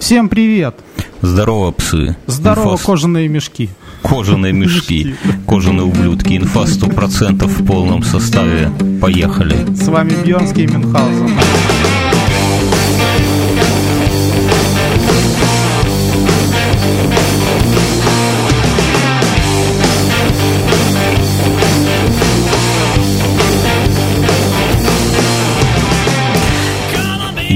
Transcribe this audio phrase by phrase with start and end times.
[0.00, 0.76] Всем привет!
[1.20, 2.16] Здорово, псы.
[2.26, 2.86] Здорово, Инфа...
[2.86, 3.68] кожаные мешки.
[4.02, 5.14] Кожаные мешки,
[5.46, 6.38] кожаные ублюдки.
[6.38, 8.72] Инфа 100% в полном составе.
[9.00, 9.56] Поехали.
[9.74, 11.30] С вами Бьернский и Мюнхгаузен.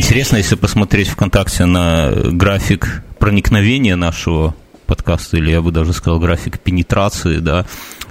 [0.05, 4.55] Интересно, если посмотреть ВКонтакте на график проникновения нашего
[4.85, 7.65] подкаста, или я бы даже сказал график пенетрации, да,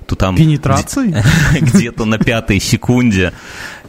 [0.07, 0.35] то там...
[0.35, 1.23] Пенетрации?
[1.61, 3.31] Где-то на пятой секунде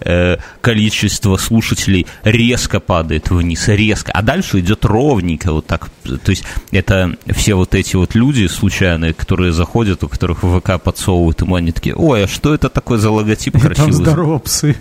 [0.07, 5.89] Э, количество слушателей резко падает вниз, резко, а дальше идет ровненько вот так.
[6.03, 11.41] То есть это все вот эти вот люди случайные, которые заходят, у которых ВК подсовывают
[11.41, 13.77] ему, они такие, ой, а что это такое за логотип красивый?
[13.77, 14.77] Там здорово, псы.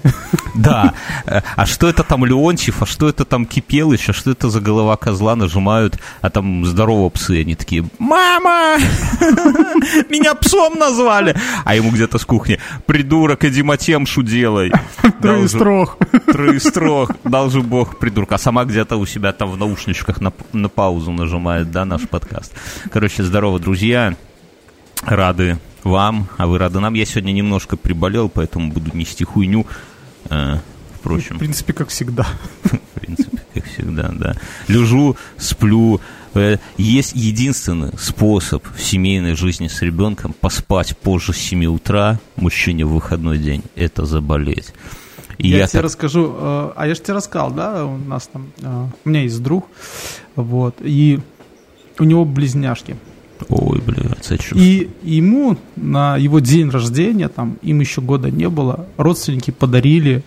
[0.55, 0.93] Да,
[1.25, 4.59] э, а что это там Леонтьев, а что это там Кипелыч, а что это за
[4.59, 8.77] голова козла нажимают, а там здорово, псы, они такие, мама,
[10.09, 14.71] меня псом назвали, а ему где-то с кухни, придурок, иди матемшу делай.
[15.21, 15.97] Троестрох.
[16.25, 17.11] Троестрох.
[17.23, 18.35] Дал же бог придурка.
[18.35, 22.53] А сама где-то у себя там в наушничках на, на паузу нажимает, да, наш подкаст.
[22.91, 24.15] Короче, здорово, друзья.
[25.03, 26.93] Рады вам, а вы рады нам.
[26.93, 29.65] Я сегодня немножко приболел, поэтому буду нести хуйню.
[30.29, 30.59] Э,
[30.99, 31.35] впрочем.
[31.35, 32.25] В принципе, как всегда.
[32.63, 34.35] В принципе, как всегда, да.
[34.67, 35.99] Лежу, сплю.
[36.33, 42.93] Э, есть единственный способ в семейной жизни с ребенком поспать позже 7 утра мужчине в
[42.93, 43.63] выходной день.
[43.75, 44.73] Это заболеть.
[45.37, 45.85] И я, я тебе так...
[45.85, 49.41] расскажу, э, а я же тебе рассказал, да, у нас там, э, у меня есть
[49.41, 49.67] друг,
[50.35, 51.19] вот, и
[51.99, 52.97] у него близняшки.
[53.49, 54.57] Ой, блядь, зачем?
[54.57, 60.23] И ему на его день рождения, там, им еще года не было, родственники подарили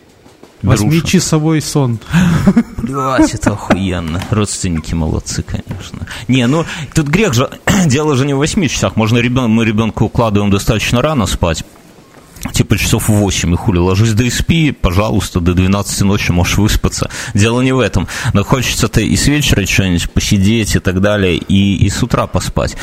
[0.62, 1.98] Восьмичасовой сон.
[2.78, 4.22] Блять, это охуенно.
[4.30, 6.06] Родственники молодцы, конечно.
[6.28, 7.50] Не, ну, тут грех же,
[7.86, 8.96] дело же не в восьми часах.
[8.96, 11.64] Можно ребен, мы ребенка укладываем достаточно рано спать,
[12.52, 16.58] типа часов в 8 и хули, ложись да и спи, пожалуйста, до 12 ночи можешь
[16.58, 17.10] выспаться.
[17.34, 18.08] Дело не в этом.
[18.32, 22.76] Но хочется-то и с вечера что-нибудь посидеть и так далее, и, и с утра поспать.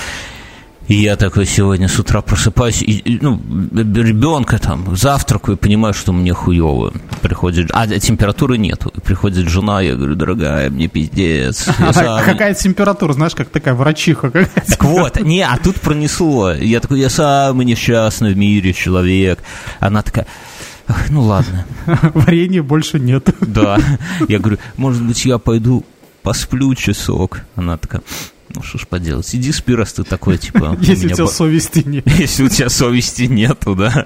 [0.87, 3.39] И я такой сегодня с утра просыпаюсь, и, ну,
[3.73, 6.91] ребенка там, завтракаю, и понимаю, что мне хуево.
[7.21, 8.91] Приходит, а температуры нету.
[9.03, 11.69] Приходит жена, я говорю, дорогая, мне пиздец.
[11.91, 12.23] Сам...
[12.25, 14.29] Какая температура, знаешь, как такая врачиха.
[14.29, 16.51] Так вот, не, а тут пронесло.
[16.51, 19.39] Я такой, я самый несчастный в мире человек.
[19.79, 20.27] Она такая,
[21.09, 21.65] ну ладно.
[22.13, 23.29] Варенья больше нет.
[23.39, 23.77] Да.
[24.27, 25.85] Я говорю, может быть, я пойду
[26.23, 27.41] посплю часок.
[27.55, 28.01] Она такая,
[28.55, 30.77] ну, что ж поделать, иди спи, раз ты такой, типа...
[30.81, 32.05] Если у тебя совести нет.
[32.19, 34.05] Если у тебя совести нету, да.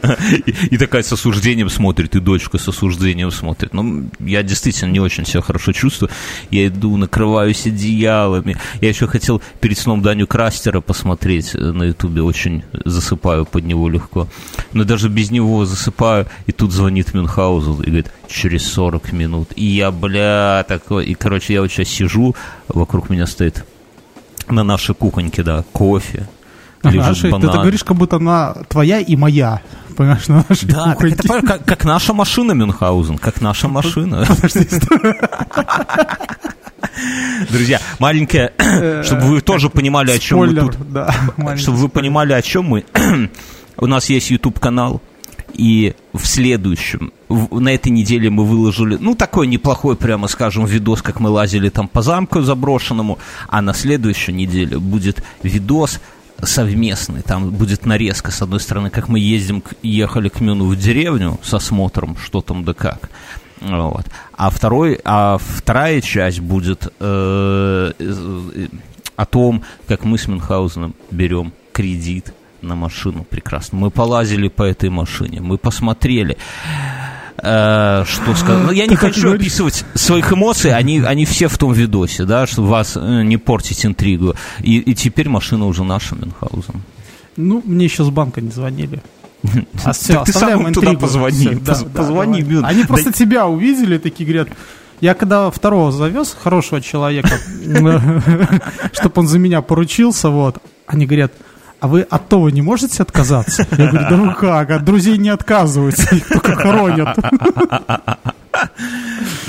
[0.69, 3.73] И такая с осуждением смотрит, и дочка с осуждением смотрит.
[3.73, 6.09] Ну, я действительно не очень себя хорошо чувствую.
[6.49, 8.57] Я иду, накрываюсь одеялами.
[8.79, 14.27] Я еще хотел перед сном Даню Крастера посмотреть на ютубе, очень засыпаю под него легко.
[14.71, 19.49] Но даже без него засыпаю, и тут звонит Мюнхгаузен и говорит, через 40 минут.
[19.55, 21.05] И я, бля, такой...
[21.05, 22.35] И, короче, я вот сейчас сижу,
[22.67, 23.65] вокруг меня стоит
[24.49, 26.27] на нашей кухоньке, да, кофе.
[26.83, 29.61] Наши, ты, ты говоришь, как будто она твоя и моя.
[29.95, 34.25] Понимаешь, на нашей Да, так это как, как наша машина, Мюнхгаузен, как наша машина.
[37.49, 38.53] Друзья, маленькая,
[39.03, 40.77] чтобы вы тоже понимали, о чем мы тут.
[41.57, 42.85] Чтобы вы понимали, о чем мы.
[43.77, 45.01] У нас есть YouTube-канал,
[45.53, 51.19] и в следующем, на этой неделе мы выложили, ну, такой неплохой, прямо скажем, видос, как
[51.19, 55.99] мы лазили там по замку заброшенному, а на следующей неделе будет видос
[56.41, 61.39] совместный, там будет нарезка, с одной стороны, как мы ездим, ехали к Мюну в деревню
[61.43, 63.09] с осмотром, что там да как,
[63.59, 64.05] вот.
[64.33, 68.67] А, второй, а вторая часть будет э, э,
[69.15, 73.77] о том, как мы с Мюнхгаузеном берем кредит на машину прекрасно.
[73.79, 76.37] Мы полазили по этой машине, мы посмотрели.
[77.41, 78.63] Э, что сказать?
[78.65, 82.69] Ну, я не хочу описывать своих эмоций, они, они все в том видосе, да, чтобы
[82.69, 84.35] вас э, не портить интригу.
[84.61, 86.81] И, и теперь машина уже наша, Мюнхгаузен.
[87.35, 89.01] Ну, мне еще с банка не звонили.
[89.83, 91.47] А все, ты сам туда позвони.
[91.47, 92.41] Все, да, позвони.
[92.41, 94.49] Да, Они просто тебя увидели, такие говорят,
[94.99, 97.37] я когда второго завез, хорошего человека,
[98.93, 100.57] чтобы он за меня поручился, вот,
[100.87, 101.33] они говорят,
[101.79, 103.67] а вы от того не можете отказаться?
[103.77, 107.17] Я говорю, да ну как, от друзей не отказываются, их только хоронят.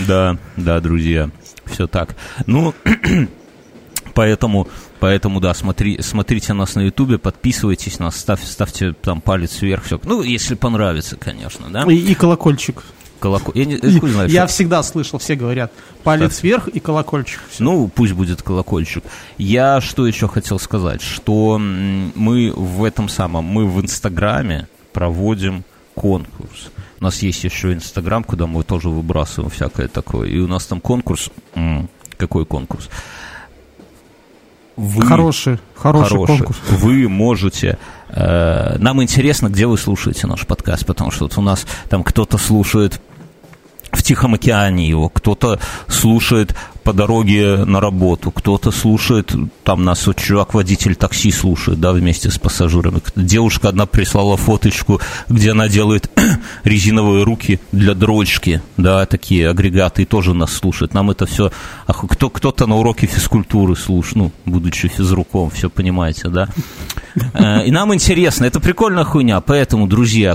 [0.07, 1.31] Да, да, друзья,
[1.67, 2.17] все так.
[2.47, 2.75] Ну,
[4.15, 4.69] поэтому,
[5.01, 10.01] поэтому да, смотри, смотрите нас на Ютубе, подписывайтесь нас, ставь, ставьте там палец вверх, все.
[10.05, 11.85] Ну, если понравится, конечно, да.
[11.91, 12.83] И, и колокольчик.
[13.20, 13.53] Колокол...
[13.55, 15.73] Я, не, я, знаю, я всегда слышал, все говорят,
[16.05, 16.44] палец так.
[16.44, 17.41] вверх и колокольчик.
[17.50, 17.65] Все.
[17.65, 19.03] Ну, пусть будет колокольчик.
[19.38, 26.70] Я что еще хотел сказать, что мы в этом самом, мы в Инстаграме проводим конкурс.
[27.00, 30.29] У нас есть еще Инстаграм, куда мы тоже выбрасываем всякое такое.
[30.29, 31.31] И у нас там конкурс.
[32.17, 32.88] Какой конкурс?
[34.76, 36.59] Вы, хороший, хороший, хороший конкурс.
[36.71, 37.79] Вы можете
[38.15, 43.01] нам интересно, где вы слушаете наш подкаст, потому что вот у нас там кто-то слушает
[43.93, 45.59] в Тихом океане его, кто-то
[45.89, 49.35] слушает по дороге на работу, кто-то слушает,
[49.65, 53.01] там нас вот чувак, водитель такси слушает, да, вместе с пассажирами.
[53.17, 56.11] Девушка одна прислала фоточку, где она делает
[56.65, 60.95] резиновые руки для дрочки, да, такие агрегаты, и тоже нас слушает.
[60.95, 61.51] Нам это все,
[61.87, 66.49] кто, кто-то на уроке физкультуры слушает, ну, будучи физруком, все понимаете, да.
[67.35, 70.35] Э, и нам интересно, это прикольная хуйня, поэтому, друзья,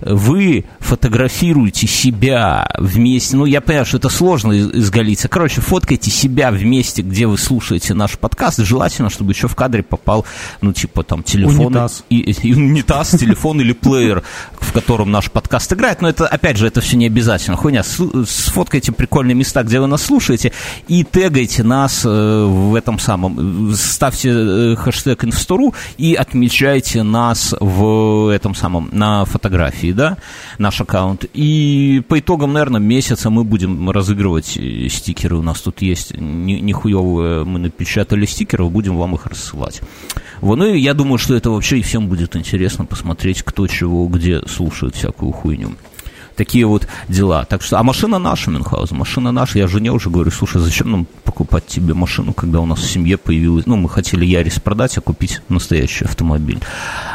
[0.00, 6.62] вы фотографируете себя вместе, ну, я понимаю, что это сложно изгалиться, короче, фоткайте себя в
[6.64, 8.58] месте, где вы слушаете наш подкаст.
[8.58, 10.24] Желательно, чтобы еще в кадре попал,
[10.60, 11.66] ну, типа, там, телефон.
[11.66, 12.04] Унитаз.
[12.10, 14.22] И, и, унитаз, телефон или плеер,
[14.58, 16.02] в котором наш подкаст играет.
[16.02, 17.56] Но это, опять же, это все не обязательно.
[17.56, 20.52] Хуйня, сфоткайте прикольные места, где вы нас слушаете,
[20.88, 23.74] и тегайте нас э, в этом самом.
[23.74, 30.18] Ставьте э, хэштег инфостору и отмечайте нас в этом самом, на фотографии, да,
[30.58, 31.24] наш аккаунт.
[31.34, 37.44] И по итогам, наверное, месяца мы будем разыгрывать э, стикеры у нас тут есть нихуевые,
[37.44, 39.80] мы напечатали стикеров, будем вам их рассылать.
[40.40, 44.06] Вот, ну и я думаю, что это вообще и всем будет интересно посмотреть, кто чего,
[44.06, 45.76] где слушает всякую хуйню
[46.36, 47.44] такие вот дела.
[47.44, 49.58] Так что, а машина наша, Мюнхгаузен, машина наша.
[49.58, 53.16] Я жене уже говорю, слушай, зачем нам покупать тебе машину, когда у нас в семье
[53.16, 53.66] появилась...
[53.66, 56.60] Ну, мы хотели Ярис продать, а купить настоящий автомобиль,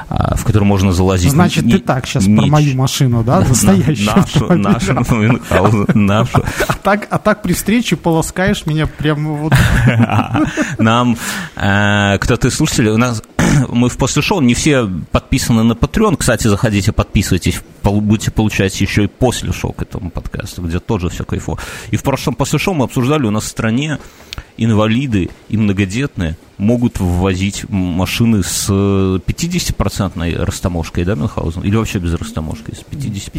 [0.09, 1.31] а, в который можно залазить.
[1.31, 3.39] Значит, не, ты так сейчас не, про мою машину, да?
[3.47, 4.13] Настоящую.
[4.13, 6.43] Нашу, нашу, Мюнхгаузен, нашу.
[6.67, 9.53] А так, а так при встрече полоскаешь меня прямо вот...
[10.77, 11.17] Нам,
[11.55, 13.21] э, кто-то из слушателей, у нас
[13.69, 16.17] мы в после шоу, не все подписаны на Patreon.
[16.17, 21.23] Кстати, заходите, подписывайтесь, будете получать еще и после шоу к этому подкасту, где тоже все
[21.23, 21.57] кайфо.
[21.91, 23.99] И в прошлом после шоу мы обсуждали, у нас в стране
[24.57, 31.63] инвалиды и многодетные могут ввозить машины с 50-процентной растаможкой, да, Мюнхгаузен?
[31.63, 32.73] Или вообще без растаможки?
[32.75, 33.33] С 50%?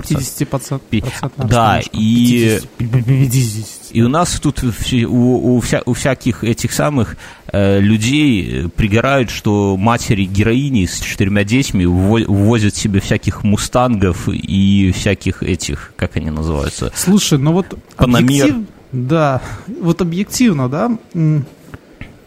[0.91, 3.82] 50% Да, и, 50.
[3.93, 7.17] И у нас тут у, у, вся, у всяких этих самых
[7.53, 15.93] э, людей пригорают, что матери-героини с четырьмя детьми ввозят себе всяких мустангов и всяких этих,
[15.97, 16.93] как они называются?
[16.95, 18.45] Слушай, ну вот Панамер.
[18.45, 18.67] Объектив...
[18.93, 19.41] Да,
[19.81, 20.99] вот объективно, да,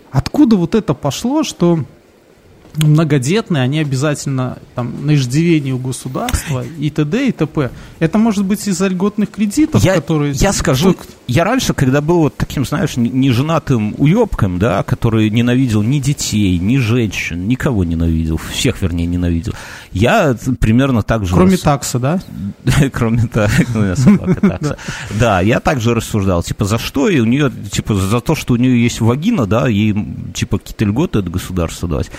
[0.10, 1.86] откуда вот это пошло, что
[2.77, 7.30] многодетные, они обязательно там, на иждивении у государства и т.д.
[7.30, 7.72] и т.п.
[8.00, 10.33] Это может быть из-за льготных кредитов, я, которые...
[10.33, 10.95] Я скажу,
[11.27, 16.77] я раньше, когда был вот таким, знаешь, неженатым уебком, да, который ненавидел ни детей, ни
[16.77, 19.54] женщин, никого ненавидел, всех, вернее, ненавидел,
[19.92, 21.33] я примерно так же...
[21.33, 21.62] Кроме рас...
[21.62, 22.21] такса, да?
[22.94, 24.78] Кроме такса.
[25.19, 28.57] Да, я также рассуждал, типа, за что и у нее, типа, за то, что у
[28.57, 29.95] нее есть вагина, да, ей,
[30.33, 32.12] типа, какие-то льготы от государства давать.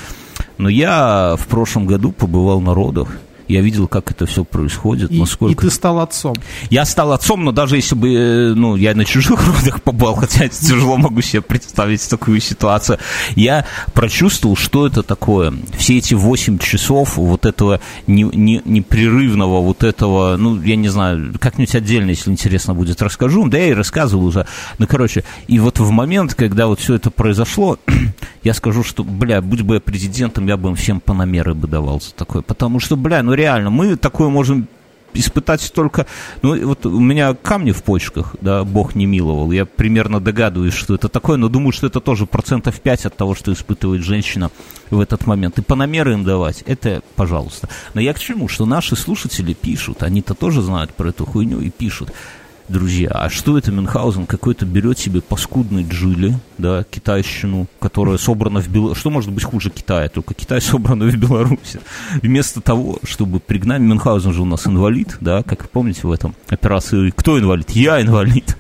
[0.59, 3.19] Но я в прошлом году побывал на родах,
[3.49, 5.67] я видел, как это все происходит, и, насколько...
[5.67, 6.35] И ты стал отцом.
[6.71, 10.49] Я стал отцом, но даже если бы, э, ну, я на чужих родах побывал, хотя
[10.49, 12.99] тяжело могу себе представить такую ситуацию,
[13.37, 15.55] я прочувствовал, что это такое.
[15.77, 21.35] Все эти 8 часов вот этого не, не, непрерывного вот этого, ну, я не знаю,
[21.39, 23.49] как-нибудь отдельно, если интересно будет, расскажу.
[23.49, 24.47] Да я и рассказывал уже.
[24.79, 27.79] Ну, короче, и вот в момент, когда вот все это произошло,
[28.43, 32.01] я скажу, что, бля, будь бы я президентом, я бы им всем панамеры бы давал
[32.01, 32.43] за такое.
[32.43, 34.69] Потому что, бля, ну реально, мы такое можем
[35.19, 36.07] испытать только...
[36.43, 39.51] Ну, вот у меня камни в почках, да, Бог не миловал.
[39.53, 43.35] Я примерно догадываюсь, что это такое, но думаю, что это тоже процентов 5 от того,
[43.35, 44.51] что испытывает женщина
[44.91, 45.59] в этот момент.
[45.59, 47.69] И паномеры им давать, это пожалуйста.
[47.95, 48.49] Но я к чему?
[48.49, 52.13] Что наши слушатели пишут, они-то тоже знают про эту хуйню и пишут
[52.69, 58.69] друзья, а что это Мюнхгаузен какой-то берет себе паскудный джили, да, китайщину, которая собрана в
[58.69, 59.01] Беларуси.
[59.01, 60.09] Что может быть хуже Китая?
[60.09, 61.81] Только Китай собран в Беларуси.
[62.23, 63.81] Вместо того, чтобы пригнать...
[63.81, 68.57] Мюнхгаузен же у нас инвалид, да, как помните в этом операции «Кто инвалид?» «Я инвалид».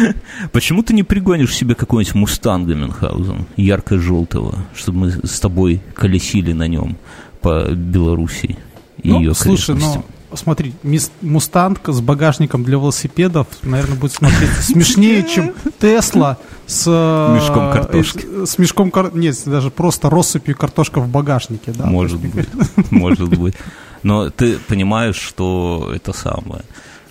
[0.52, 6.68] Почему ты не пригонишь себе какой-нибудь мустанга Мюнхгаузен, ярко-желтого, чтобы мы с тобой колесили на
[6.68, 6.96] нем
[7.40, 8.56] по Беларуси
[9.02, 10.74] и ну, ее слушай, но смотри,
[11.20, 16.84] Мустанг с багажником для велосипедов, наверное, будет смотреться смешнее, чем Тесла с...
[16.86, 18.44] Э, мешком картошки.
[18.44, 19.14] С мешком кар...
[19.14, 21.86] Нет, даже просто россыпью картошка в багажнике, да?
[21.86, 22.48] Может быть,
[22.90, 23.54] может быть.
[24.02, 26.62] Но ты понимаешь, что это самое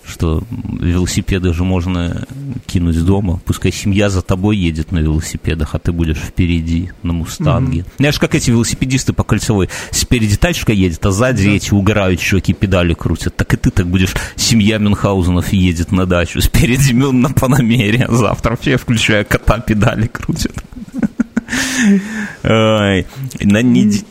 [0.10, 0.44] что
[0.80, 2.26] велосипеды же можно
[2.66, 3.40] кинуть дома.
[3.46, 7.82] Пускай семья за тобой едет на велосипедах, а ты будешь впереди, на мустанге.
[7.82, 7.98] Mm-hmm.
[7.98, 9.70] Знаешь, как эти велосипедисты по кольцевой.
[9.92, 11.52] Спереди тачка едет, а сзади да.
[11.52, 13.36] эти угорают чуваки, педали крутят.
[13.36, 16.42] Так и ты так будешь, семья Мюнхгаузенов едет на дачу.
[16.42, 20.64] Спереди Мюн на Панамере, а завтра все, включая кота, педали крутят.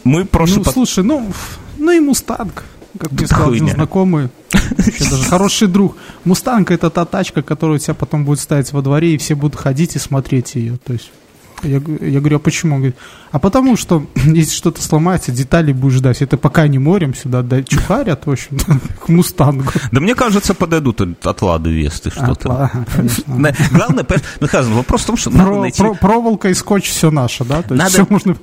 [0.05, 0.63] Мы прошлый...
[0.65, 1.33] Ну, слушай, ну,
[1.79, 2.65] ну и Мустанг
[2.99, 4.29] как мне сказал один знакомый,
[5.11, 5.97] даже хороший друг.
[6.25, 9.59] Мустанг это та тачка, которую у тебя потом будет ставить во дворе, и все будут
[9.59, 10.79] ходить и смотреть ее.
[10.85, 11.11] То есть
[11.63, 12.77] я, я говорю, а почему?
[12.77, 12.97] Он говорит,
[13.31, 16.23] а потому что если что-то сломается, детали будешь ждать.
[16.23, 18.59] Это пока не морем сюда да, чухарят, в общем
[19.05, 19.71] к Мустангу.
[19.93, 22.71] Да мне кажется, подойдут от Лады Весты что-то.
[23.27, 24.07] Главное,
[24.41, 25.83] ну, вопрос в том, что надо найти...
[26.01, 27.63] Проволока и скотч все наше, да?
[27.63, 28.37] То есть все можно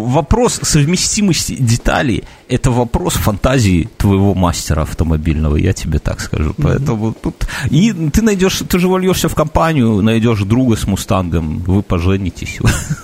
[0.00, 6.50] вопрос совместимости деталей– это вопрос фантазии твоего мастера автомобильного, я тебе так скажу.
[6.50, 6.62] Mm-hmm.
[6.62, 7.46] Поэтому тут...
[7.70, 12.58] И ты найдешь, ты же вольешься в компанию, найдешь друга с мустангом, вы поженитесь,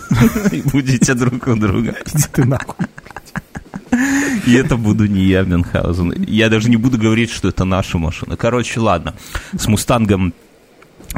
[0.53, 1.95] и будете друг у друга.
[2.33, 2.87] Ты нахуй.
[4.47, 6.25] И это буду не я, Мюнхгаузен.
[6.27, 8.37] Я даже не буду говорить, что это наша машина.
[8.37, 9.15] Короче, ладно.
[9.57, 10.33] С Мустангом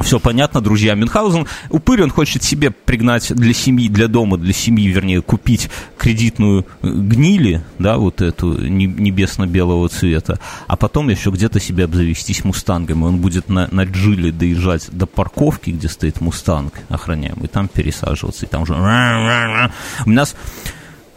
[0.02, 0.94] все понятно, друзья.
[0.94, 6.66] Мюнхгаузен, упырь, он хочет себе пригнать для семьи, для дома, для семьи, вернее, купить кредитную
[6.82, 13.08] э, гнили, да, вот эту небесно-белого цвета, а потом еще где-то себе обзавестись мустангом, и
[13.08, 18.48] он будет на, на джиле доезжать до парковки, где стоит мустанг охраняемый, там пересаживаться, и
[18.48, 18.74] там уже...
[18.74, 20.34] У нас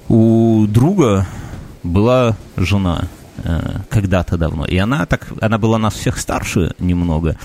[0.07, 1.27] у друга
[1.83, 3.07] была жена
[3.43, 7.37] э, когда-то давно, и она так, она была нас всех старше немного,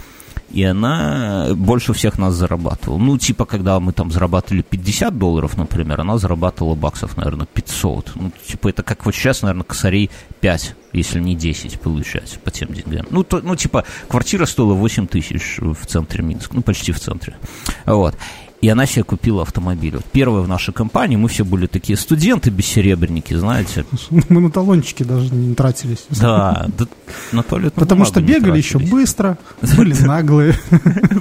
[0.52, 2.98] и она больше всех нас зарабатывала.
[2.98, 8.12] Ну, типа, когда мы там зарабатывали 50 долларов, например, она зарабатывала баксов, наверное, 500.
[8.14, 12.72] Ну, типа, это как вот сейчас, наверное, косарей 5, если не 10 получается по тем
[12.72, 13.06] деньгам.
[13.10, 17.36] Ну, то, ну типа, квартира стоила 8 тысяч в центре Минска, ну, почти в центре.
[17.86, 18.14] Вот
[18.62, 19.96] и она себе купила автомобиль.
[19.96, 23.84] Вот первая в нашей компании, мы все были такие студенты бессеребренники, знаете.
[24.28, 26.06] Мы на талончики даже не тратились.
[26.10, 26.86] Да, да
[27.32, 27.74] на туалет.
[27.74, 29.36] Потому что бегали еще быстро,
[29.76, 30.54] были наглые.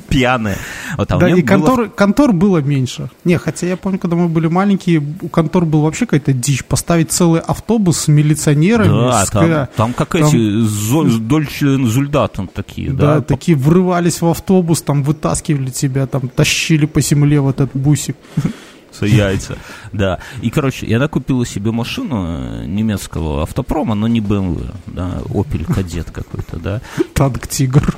[0.07, 0.55] Пьяные.
[0.97, 3.09] Вот, а да, и контор, контор было меньше.
[3.23, 6.63] Не, хотя я помню, когда мы были маленькие, у контор был вообще какая-то дичь.
[6.63, 8.87] Поставить целый автобус с милиционерами.
[8.87, 12.91] Да, с, там, там как там, эти дольче зульдатом такие.
[12.91, 17.61] Да, да, такие врывались в автобус, там вытаскивали тебя, там тащили по земле земле вот
[17.61, 18.17] этот бусик.
[19.01, 19.57] Яйца,
[19.93, 20.19] да.
[20.41, 26.11] И, короче, она купила себе машину э, немецкого автопрома, но не BMW, да, Opel Kadett
[26.13, 26.81] какой-то, да.
[27.13, 27.97] Танк Тигр.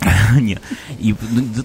[0.38, 0.62] Нет.
[0.98, 1.14] И,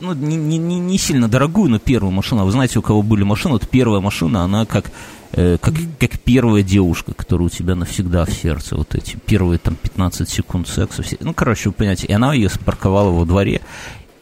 [0.01, 2.45] ну, не, не, не сильно дорогую, но первую машину.
[2.45, 4.89] Вы знаете, у кого были машины, вот первая машина, она как
[5.33, 9.75] э, как, как первая девушка, которая у тебя навсегда в сердце, вот эти первые там
[9.75, 13.61] 15 секунд секса, все, ну, короче, вы понимаете, и она ее спарковала во дворе,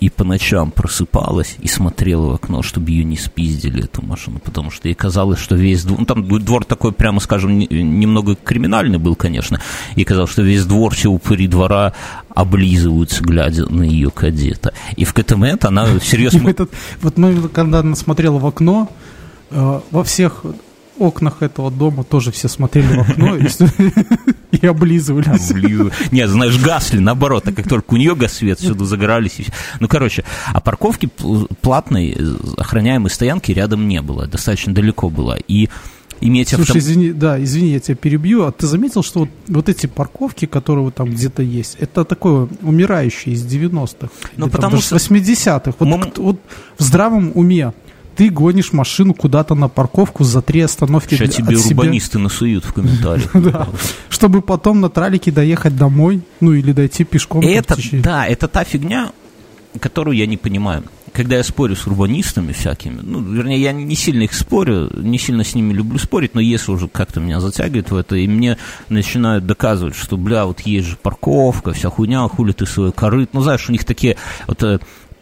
[0.03, 4.69] и по ночам просыпалась и смотрела в окно, чтобы ее не спиздили, эту машину, потому
[4.69, 9.15] что ей казалось, что весь двор, ну, там двор такой, прямо скажем, немного криминальный был,
[9.15, 9.62] конечно,
[9.95, 11.93] и казалось, что весь двор, все упыри двора
[12.27, 14.74] облизываются, глядя на ее кадета.
[14.98, 16.33] И в какой-то момент она всерьез...
[17.01, 18.89] Вот мы, когда она смотрела в окно,
[19.51, 20.43] э, во всех
[21.00, 23.38] окнах этого дома тоже все смотрели в окно
[24.62, 25.51] и облизывались.
[26.12, 29.38] Нет, знаешь, гасли, наоборот, а как только у нее гас свет, сюда загорались.
[29.79, 31.10] Ну, короче, а парковки
[31.62, 32.15] платной,
[32.57, 35.38] охраняемой стоянки рядом не было, достаточно далеко было.
[35.48, 35.69] И
[36.22, 36.79] иметь Слушай, авто...
[36.79, 38.43] извини, да, извини, я тебя перебью.
[38.43, 42.48] А ты заметил, что вот, вот эти парковки, которые вот там где-то есть, это такое
[42.62, 44.10] умирающее из 90-х.
[44.38, 44.95] Ну, потому что...
[44.95, 45.74] 80-х.
[45.79, 46.24] Вот, Мы...
[46.24, 46.39] вот
[46.77, 47.74] в здравом уме
[48.15, 51.15] ты гонишь машину куда-то на парковку за три остановки.
[51.15, 52.24] Сейчас тебе урбанисты себя.
[52.24, 53.32] насуют в комментариях.
[53.34, 53.67] да.
[54.10, 57.41] Чтобы потом на тралике доехать домой, ну или дойти пешком.
[57.43, 59.12] Это, да, это та фигня,
[59.79, 60.84] которую я не понимаю.
[61.12, 65.43] Когда я спорю с урбанистами всякими, ну, вернее, я не сильно их спорю, не сильно
[65.43, 68.58] с ними люблю спорить, но если уже как-то меня затягивает в это, и мне
[68.89, 73.29] начинают доказывать, что, бля, вот есть же парковка, вся хуйня, хули ты свой корыт.
[73.34, 74.17] Ну, знаешь, у них такие
[74.48, 74.79] вот э,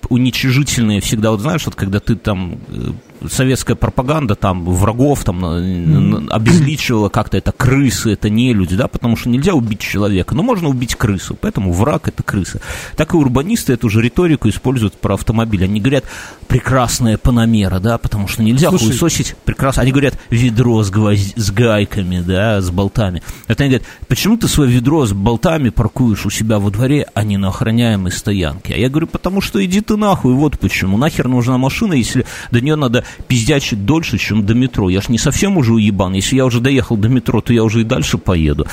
[0.10, 2.92] уничижительные всегда, вот знаешь, вот когда ты там э,
[3.30, 6.30] советская пропаганда там врагов там mm-hmm.
[6.30, 10.70] обезличивала как-то это крысы, это не люди, да, потому что нельзя убить человека, но можно
[10.70, 12.62] убить крысу, поэтому враг это крыса.
[12.96, 15.64] Так и урбанисты эту же риторику используют про автомобиль.
[15.64, 16.06] Они говорят
[16.48, 19.82] прекрасная паномера, да, потому что нельзя Слушай, хуесосить прекрасно.
[19.84, 21.34] Они говорят ведро с, гвозд...
[21.38, 23.22] с гайками, да, с болтами.
[23.48, 27.24] Это они говорят, почему ты свое ведро с болтами паркуешь у себя во дворе, а
[27.24, 28.74] не на охраняемой стоянке?
[28.74, 30.98] А я говорю, потому что иди ты нахуй, вот почему.
[30.98, 34.90] Нахер нужна машина, если до нее надо пиздячить дольше, чем до метро.
[34.90, 36.14] Я ж не совсем уже уебан.
[36.14, 38.68] Если я уже доехал до метро, то я уже и дальше поеду.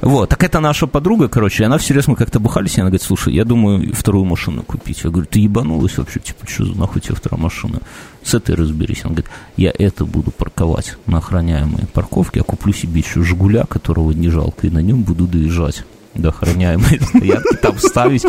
[0.00, 3.02] Вот, так это наша подруга, короче, и она всерьез, мы как-то бухались, и она говорит,
[3.02, 5.00] слушай, я думаю вторую машину купить.
[5.04, 7.80] Я говорю, ты ебанулась вообще, типа, что за нахуй тебе вторая машина?
[8.22, 9.04] С этой разберись.
[9.04, 14.12] Он говорит, я это буду парковать на охраняемой парковке, я куплю себе еще Жигуля, которого
[14.12, 18.24] не жалко, и на нем буду доезжать до охраняемой стоянки, там ставить.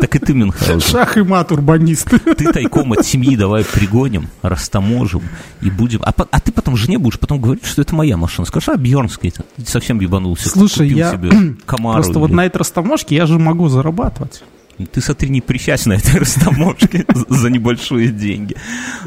[0.00, 0.80] Так и ты, Мюнхгаузен.
[0.80, 2.10] Шах и мат, урбанист.
[2.36, 5.22] Ты тайком от семьи давай пригоним, растаможим
[5.60, 6.00] и будем...
[6.02, 8.46] А, а ты потом жене будешь потом говорить, что это моя машина.
[8.46, 10.48] Скажи, а Бьернская ты совсем ебанулся.
[10.48, 11.12] Слушай, я
[11.66, 12.18] просто или...
[12.18, 14.42] вот на этой растаможке я же могу зарабатывать.
[14.92, 18.56] Ты, смотри, не причасть на этой растаможке за небольшие деньги.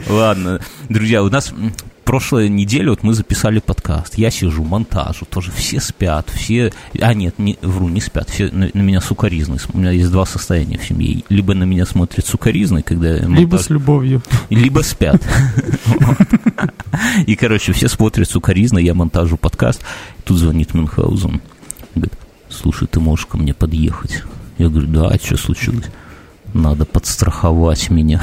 [0.09, 0.59] Ладно,
[0.89, 1.53] друзья, у нас
[2.03, 4.17] прошлой неделе вот мы записали подкаст.
[4.17, 6.71] Я сижу, монтажу, тоже все спят, все...
[6.99, 9.57] А, нет, не, вру, не спят, все на, на меня сукоризны.
[9.73, 11.23] У меня есть два состояния в семье.
[11.29, 13.39] Либо на меня смотрят сукоризны, когда я монтаж...
[13.39, 14.21] Либо с любовью.
[14.49, 15.21] Либо спят.
[17.25, 19.81] И, короче, все смотрят сукоризны, я монтажу подкаст.
[20.23, 21.41] Тут звонит Мюнхгаузен.
[21.95, 22.13] Говорит,
[22.49, 24.23] слушай, ты можешь ко мне подъехать?
[24.57, 25.85] Я говорю, да, а что случилось?
[26.53, 28.21] Надо подстраховать меня.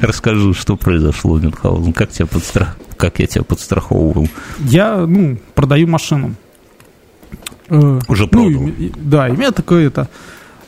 [0.00, 2.76] Расскажу, что произошло, Мюнхгаузен, как, тебя подстрах...
[2.96, 4.28] как я тебя подстраховывал.
[4.58, 6.34] Я, ну, продаю машину.
[7.68, 8.50] Э, Уже ну, продал?
[8.50, 10.08] Ну, да, и у меня такое это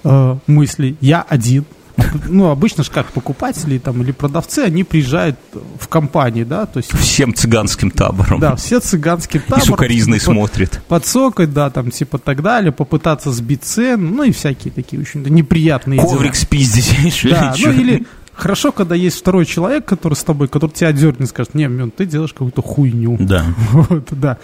[0.05, 0.97] э, мысли.
[1.01, 1.65] Я один,
[2.29, 5.37] ну, обычно же как покупатели там, или продавцы, они приезжают
[5.79, 6.97] в компании, да, то есть...
[6.97, 8.41] Всем цыганским табором.
[8.41, 9.63] Да, все цыганским табором.
[9.63, 10.81] И сукаризный типа, смотрит.
[10.89, 16.01] Подсокать, да, там, типа, так далее, попытаться сбить цену, ну, и всякие такие очень неприятные
[16.01, 16.43] Коврик дела.
[16.43, 16.89] спиздить.
[17.29, 18.07] Да, ну, или
[18.39, 22.07] Хорошо, когда есть второй человек, который с тобой, который тебя дернет, скажет, не, Мен, ты
[22.07, 23.17] делаешь какую-то хуйню.
[23.19, 23.45] Да.
[23.73, 24.39] Вот, да.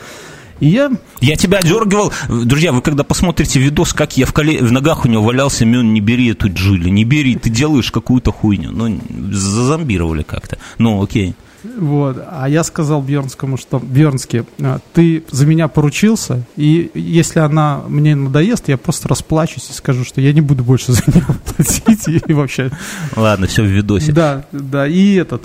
[0.60, 0.90] И я...
[1.20, 2.12] Я тебя дергивал.
[2.28, 4.58] Друзья, вы когда посмотрите видос, как я в, коле...
[4.58, 8.32] в ногах у него валялся, Мен, не бери эту Джули, не бери, ты делаешь какую-то
[8.32, 8.70] хуйню.
[8.72, 9.00] Ну,
[9.32, 10.58] зазомбировали как-то.
[10.78, 11.34] Ну, окей.
[11.78, 12.22] Вот.
[12.30, 18.14] А я сказал Бьернскому, что Бьернский, а, ты за меня поручился, и если она мне
[18.14, 21.24] надоест, я просто расплачусь и скажу, что я не буду больше за нее
[21.56, 22.70] платить и вообще.
[23.16, 24.12] Ладно, все в видосе.
[24.12, 24.86] Да, да.
[24.86, 25.42] И этот.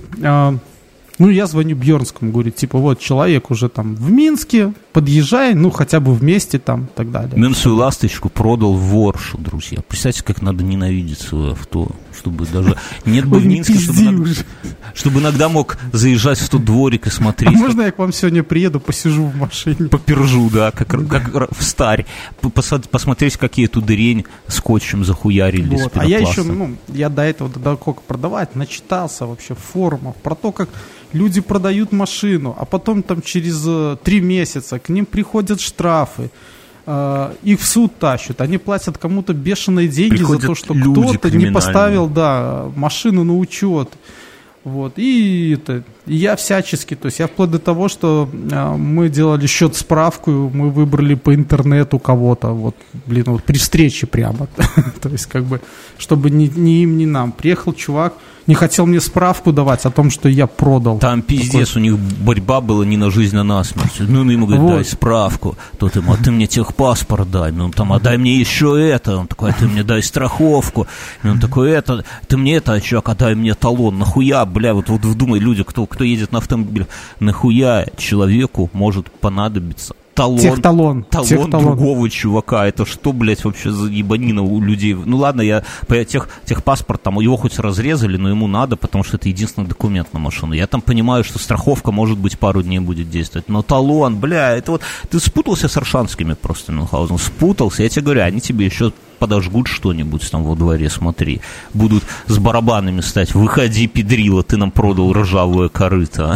[1.20, 6.00] Ну, я звоню Бьернскому, говорю, типа, вот человек уже там в Минске, подъезжай, ну, хотя
[6.00, 7.38] бы вместе там, и так далее.
[7.38, 9.80] Мен свою ласточку продал Воршу, друзья.
[9.88, 12.76] Представьте, как надо ненавидеть свое авто, чтобы даже...
[13.06, 14.32] Нет бы в Минске, чтобы иногда,
[14.94, 17.56] чтобы иногда мог заезжать в тот дворик и смотреть.
[17.56, 19.90] А можно я к вам сегодня приеду, посижу в машине?
[19.90, 22.06] Попержу, да, как, как в старь.
[22.92, 25.98] Посмотреть, какие тут дырень скотчем захуярили вот.
[25.98, 27.76] А я еще, ну, я до этого, до
[28.08, 30.70] продавать, начитался вообще форумов про то, как
[31.14, 36.30] люди продают машину, а потом там через э, три месяца к ним приходят штрафы,
[36.90, 41.30] э, их в суд тащат, они платят кому-то бешеные деньги приходят за то, что кто-то
[41.32, 43.90] не поставил да, машину на учет.
[44.66, 44.94] Вот.
[44.98, 49.76] И это, я всячески, то есть я вплоть до того, что э, мы делали счет
[49.76, 52.76] справку, мы выбрали по интернету кого-то, вот,
[53.06, 54.48] блин, вот при встрече прямо.
[55.02, 55.62] то есть как бы,
[55.98, 57.32] чтобы ни, ни им, ни нам.
[57.32, 58.14] Приехал чувак,
[58.50, 60.98] не хотел мне справку давать о том, что я продал.
[60.98, 61.82] Там пиздец, Такой...
[61.82, 63.98] у них борьба была не на жизнь, а на смерть.
[64.00, 64.74] Ну, ну ему говорит, вот.
[64.74, 65.56] дай справку.
[65.78, 67.52] Тот ему, а ты мне техпаспорт дай.
[67.52, 69.18] Ну, там, а дай мне еще это.
[69.18, 70.88] Он такой, а ты мне дай страховку.
[71.24, 74.00] И он такой, это, ты мне это, а чувак, а дай мне талон.
[74.00, 76.88] Нахуя, бля, вот, вот вдумай, люди, кто, кто едет на автомобиле,
[77.20, 81.04] нахуя человеку может понадобиться талон, Техталон.
[81.04, 81.66] талон Техталон.
[81.66, 82.68] другого чувака.
[82.68, 84.94] Это что, блядь, вообще за ебанина у людей?
[84.94, 85.64] Ну ладно, я
[86.06, 90.20] тех, техпаспорт, там его хоть разрезали, но ему надо, потому что это единственный документ на
[90.20, 90.54] машину.
[90.54, 93.48] Я там понимаю, что страховка, может быть, пару дней будет действовать.
[93.48, 94.82] Но талон, бля, это вот...
[95.10, 97.84] Ты спутался с аршанскими просто, Мюнхгаузен, спутался.
[97.84, 101.42] Я тебе говорю, они тебе еще подожгут что-нибудь там во дворе, смотри.
[101.74, 103.36] Будут с барабанами стать.
[103.36, 106.36] Выходи, педрила, ты нам продал ржавое корыто.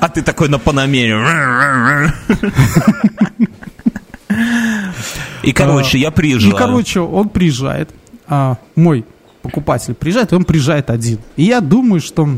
[0.00, 2.12] А ты такой на Панамере.
[5.42, 6.54] И, короче, я приезжаю.
[6.54, 7.90] И, короче, он приезжает.
[8.26, 9.04] А, мой
[9.42, 11.18] покупатель приезжает, он приезжает один.
[11.36, 12.28] И я думаю, что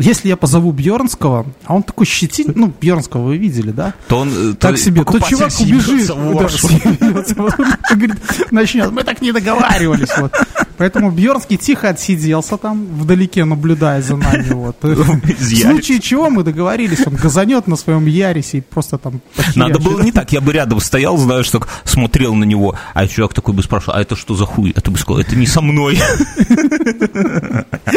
[0.00, 3.94] если я позову Бьернского, а он такой щетин, ну, Бьернского вы видели, да?
[4.08, 6.08] То он э, так то себе, то чувак убежит.
[6.08, 8.16] Да, говорит,
[8.50, 8.90] начнет.
[8.90, 10.10] Мы так не договаривались.
[10.16, 10.32] Вот.
[10.80, 14.48] Поэтому Бьернский тихо отсиделся там, вдалеке наблюдая за нами.
[14.50, 14.76] Вот.
[14.82, 19.20] В случае чего мы договорились, он газанет на своем Ярисе и просто там...
[19.56, 23.34] Надо было не так, я бы рядом стоял, знаешь, так смотрел на него, а чувак
[23.34, 24.72] такой бы спрашивал, а это что за хуй?
[24.74, 26.00] Это бы сказал, это не со мной.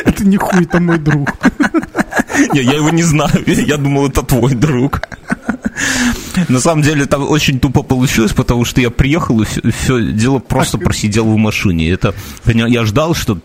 [0.06, 1.30] Это не хуй, это мой друг.
[2.54, 5.02] Не, я его не знаю, я думал, это твой друг.
[6.50, 10.39] На самом деле там очень тупо получилось, потому что я приехал и все, все дело
[10.39, 11.89] просто просидел в машине.
[11.89, 12.13] Это
[12.46, 13.39] я ждал, что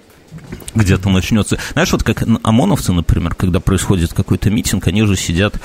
[0.74, 1.58] где-то начнется.
[1.72, 5.60] Знаешь, вот как ОМОНовцы, например, когда происходит какой-то митинг, они же сидят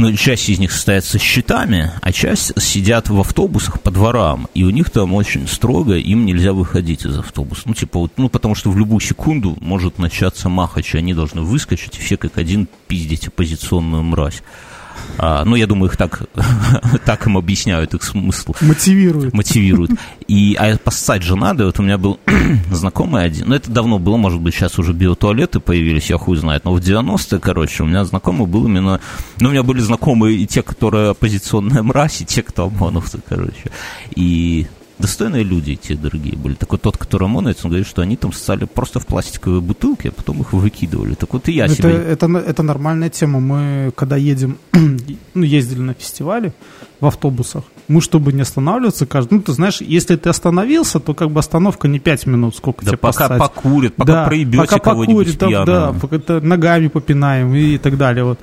[0.00, 4.64] ну, часть из них состоят со счетами, а часть сидят в автобусах по дворам, и
[4.64, 7.62] у них там очень строго, им нельзя выходить из автобуса.
[7.66, 11.42] Ну, типа, вот, ну, потому что в любую секунду может начаться махач, и они должны
[11.42, 14.42] выскочить, и все как один пиздить оппозиционную мразь.
[15.18, 16.22] А, ну, я думаю, их так,
[17.04, 18.54] так им объясняют их смысл.
[18.60, 19.34] Мотивируют.
[19.34, 19.90] Мотивируют.
[20.28, 21.66] И, а поссать же надо.
[21.66, 22.18] Вот у меня был
[22.70, 26.64] знакомый один, ну, это давно было, может быть, сейчас уже биотуалеты появились, я хуй знает,
[26.64, 29.00] но в 90-е, короче, у меня знакомый был именно,
[29.40, 33.70] ну, у меня были знакомые и те, которые оппозиционная мразь, и те, кто ОМОНовцы, короче.
[34.14, 34.66] И
[35.00, 36.54] достойные люди те дорогие были.
[36.54, 40.08] Так вот тот, который ОМОНовец, он говорит, что они там стали просто в пластиковые бутылки,
[40.08, 41.14] а потом их выкидывали.
[41.14, 41.90] Так вот и я это, себе...
[41.90, 43.40] Это, это нормальная тема.
[43.40, 46.52] Мы, когда едем, ну, ездили на фестивале
[47.00, 51.30] в автобусах, мы, чтобы не останавливаться, каждый, ну, ты знаешь, если ты остановился, то как
[51.30, 53.38] бы остановка не 5 минут, сколько да тебе пока поссать.
[53.38, 58.24] покурят, пока да, проебете пока кого-нибудь покурит, Да, пока ногами попинаем и так далее.
[58.24, 58.38] Вот.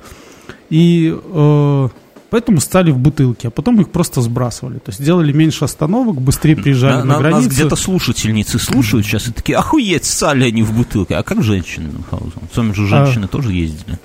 [0.70, 1.88] И э,
[2.30, 4.78] Поэтому стали в бутылки, а потом их просто сбрасывали.
[4.78, 7.44] То есть делали меньше остановок, быстрее приезжали на, на, на границу.
[7.44, 11.16] Нас где-то слушательницы слушают сейчас и такие, охуеть, стали они в бутылке.
[11.16, 12.42] А как женщины Мюнхгаузен?
[12.52, 13.28] С вами же женщины а...
[13.28, 13.98] тоже ездили.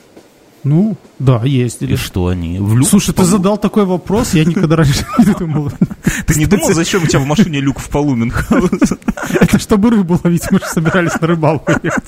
[0.63, 1.93] Ну, да, ездили.
[1.93, 2.57] И что они?
[2.59, 5.71] В люк Слушай, ты задал такой вопрос, я никогда раньше не думал.
[6.25, 8.99] Ты не думал, зачем у тебя в машине люк в полу Мюнхгаузен?
[9.41, 12.07] Это чтобы рыбу ловить, мы же собирались на рыбалку ехать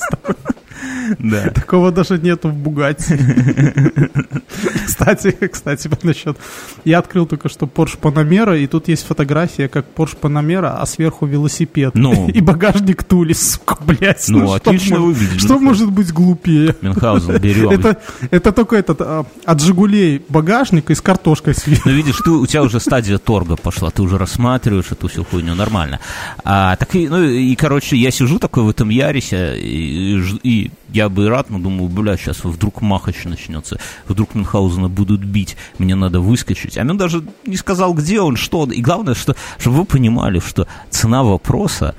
[1.19, 1.49] да.
[1.55, 3.17] Такого даже нету в Бугатти.
[4.85, 6.37] Кстати, кстати, насчет...
[6.85, 11.25] Я открыл только что Porsche Panamera, и тут есть фотография, как Porsche Panamera, а сверху
[11.25, 11.93] велосипед.
[11.95, 12.29] Ну.
[12.33, 14.25] И багажник Тулис, сука, блядь.
[14.29, 15.39] Ну, ну отлично выглядит.
[15.41, 16.75] Что может быть глупее?
[16.81, 17.69] Мюнхгаузен, берем.
[17.69, 21.89] Это, это только этот, а, от «Жигулей» багажник и с картошкой сверху.
[21.89, 25.55] Ну, видишь, ты, у тебя уже стадия торга пошла, ты уже рассматриваешь эту всю хуйню,
[25.55, 25.99] нормально.
[26.43, 31.09] А, так и, ну, и, короче, я сижу такой в этом Ярисе, и, и я
[31.09, 33.77] бы рад, но думаю, бля, сейчас вдруг Махач начнется,
[34.07, 36.77] вдруг Мюнхгаузена будут бить, мне надо выскочить.
[36.77, 38.71] А он даже не сказал, где он, что он.
[38.71, 41.95] И главное, что, чтобы вы понимали, что цена вопроса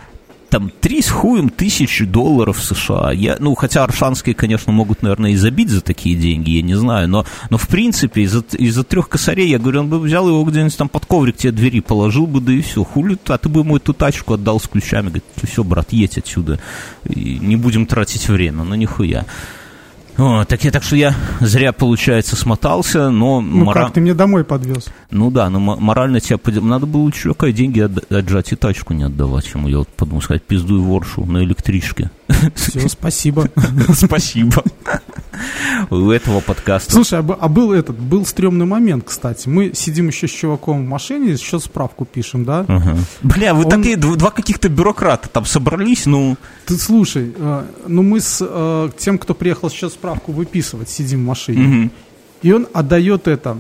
[0.49, 3.13] там три с хуем тысячи долларов США.
[3.13, 7.09] Я, ну, хотя аршанские, конечно, могут, наверное, и забить за такие деньги, я не знаю,
[7.09, 10.77] но, но в принципе, из-за из трех косарей, я говорю, он бы взял его где-нибудь
[10.77, 13.77] там под коврик тебе двери положил бы, да и все, хули, а ты бы ему
[13.77, 16.61] эту тачку отдал с ключами, говорит, все, брат, едь отсюда,
[17.05, 19.27] и не будем тратить время, ну, нихуя.
[20.19, 23.41] О, так, я, так что я зря, получается, смотался, но...
[23.41, 23.85] Ну мора...
[23.85, 24.87] как, ты мне домой подвез.
[25.11, 26.39] Ну да, но морально тебя...
[26.61, 29.69] Надо было чувака деньги отжать и тачку не отдавать ему.
[29.69, 32.11] Я вот подумал, сказать, пиздуй воршу на электричке.
[32.55, 33.49] Все, спасибо.
[33.93, 34.63] Спасибо.
[35.91, 36.93] У этого подкаста.
[36.93, 39.49] Слушай, а, а был этот, был стрёмный момент, кстати.
[39.49, 42.65] Мы сидим еще с чуваком в машине, еще справку пишем, да?
[43.23, 46.37] Бля, вы такие два каких-то бюрократа там собрались, ну...
[46.67, 51.27] Ты слушай, э, ну мы с э, тем, кто приехал сейчас справку выписывать, сидим в
[51.27, 51.91] машине.
[52.43, 53.59] И он отдает это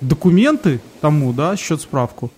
[0.00, 2.30] документы тому, да, счет справку.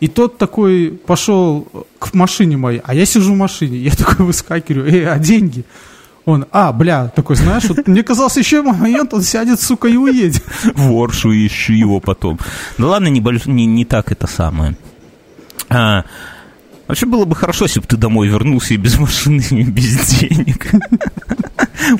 [0.00, 1.68] И тот такой пошел
[2.00, 3.78] к машине моей, а я сижу в машине.
[3.78, 5.64] Я такой выскакиваю, эй, а деньги?
[6.24, 10.42] Он, а, бля, такой, знаешь, вот, мне казалось, еще момент, он сядет, сука, и уедет.
[10.74, 12.38] Воршу ищу его потом.
[12.78, 13.46] Ну ладно, не, больш...
[13.46, 14.76] не, не так это самое.
[15.68, 16.04] А,
[16.86, 20.70] вообще было бы хорошо, если бы ты домой вернулся и без машины, и без денег.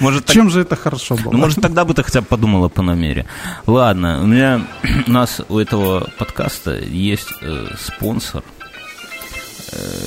[0.01, 0.53] Может, Чем так...
[0.53, 1.33] же это хорошо было?
[1.33, 3.27] Ну, может, тогда бы ты хотя бы подумала по номере.
[3.67, 4.61] Ладно, у меня,
[5.07, 8.45] у нас у этого подкаста есть э, спонсор,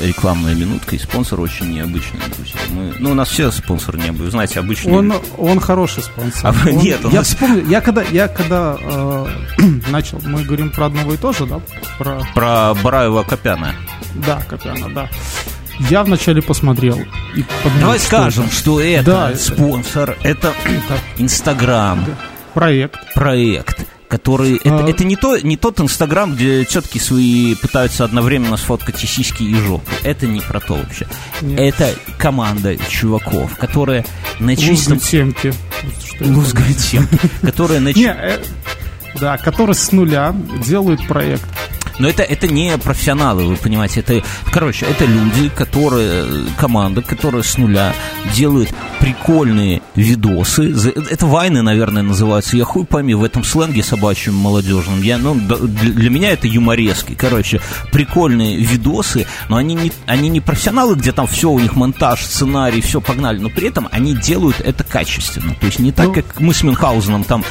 [0.02, 2.60] рекламная минутка, и спонсор очень необычный, друзья.
[2.70, 4.96] Мы, ну, у нас все спонсоры необычные, знаете, обычные.
[4.96, 6.56] Он, он хороший спонсор.
[6.56, 7.28] А, он, нет, он я нас...
[7.28, 9.28] вспомню, я когда, я когда э,
[9.90, 11.62] начал, мы говорим про одного и то же, да?
[11.98, 13.76] Про, про Бараева Копяна.
[14.14, 15.10] Да, Копяна, да.
[15.90, 16.98] Я вначале посмотрел
[17.36, 18.54] и подумал, Давай что скажем, это.
[18.54, 20.54] что это да, спонсор, это
[21.18, 22.06] Инстаграм.
[22.54, 22.98] Проект.
[23.14, 24.68] Проект который а...
[24.68, 29.44] это, это не, то, не тот Инстаграм, где тетки свои пытаются одновременно сфоткать и сиськи,
[29.44, 29.90] и жопу.
[30.04, 31.08] Это не про то вообще.
[31.42, 31.60] Нет.
[31.60, 34.06] Это команда чуваков, которые
[34.40, 35.00] на чистом...
[36.20, 37.20] Лузгают семки.
[37.42, 37.90] Которые на.
[37.90, 38.42] Э,
[39.20, 41.46] да, которые с нуля делают проект
[42.00, 44.02] но это, это не профессионалы, вы понимаете.
[44.02, 46.26] Это, короче, это люди, которые,
[46.58, 47.94] команда, которая с нуля
[48.34, 50.74] делает прикольные видосы.
[51.10, 52.58] Это вайны, наверное, называются.
[52.58, 55.02] Я хуй пойми в этом сленге собачьем молодежном.
[55.02, 57.14] Я, ну, для меня это юморески.
[57.14, 62.24] Короче, прикольные видосы, но они не, они не профессионалы, где там все, у них монтаж,
[62.26, 65.56] сценарий, все погнали, но при этом они делают это качественно.
[65.60, 67.44] То есть не так, ну, как мы с Мюнхгаузеном там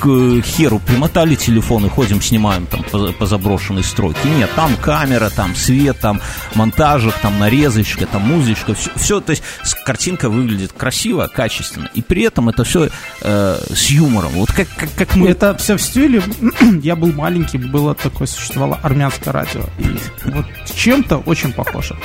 [0.00, 4.26] к херу примотали телефон и ходим, снимаем там по, по заброшенной стройки.
[4.26, 6.20] Нет, там камера, там свет, там
[6.54, 9.42] монтажик, там нарезочка, там музычка, все, все то есть
[9.84, 12.88] картинка выглядит красиво, качественно, и при этом это все
[13.20, 14.32] э, с юмором.
[14.32, 15.28] Вот как, как, как мы...
[15.28, 16.22] Это все в стиле,
[16.82, 21.96] я был маленький, было такое, существовало армянское радио, и вот чем-то очень похоже.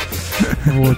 [0.66, 0.98] Вот.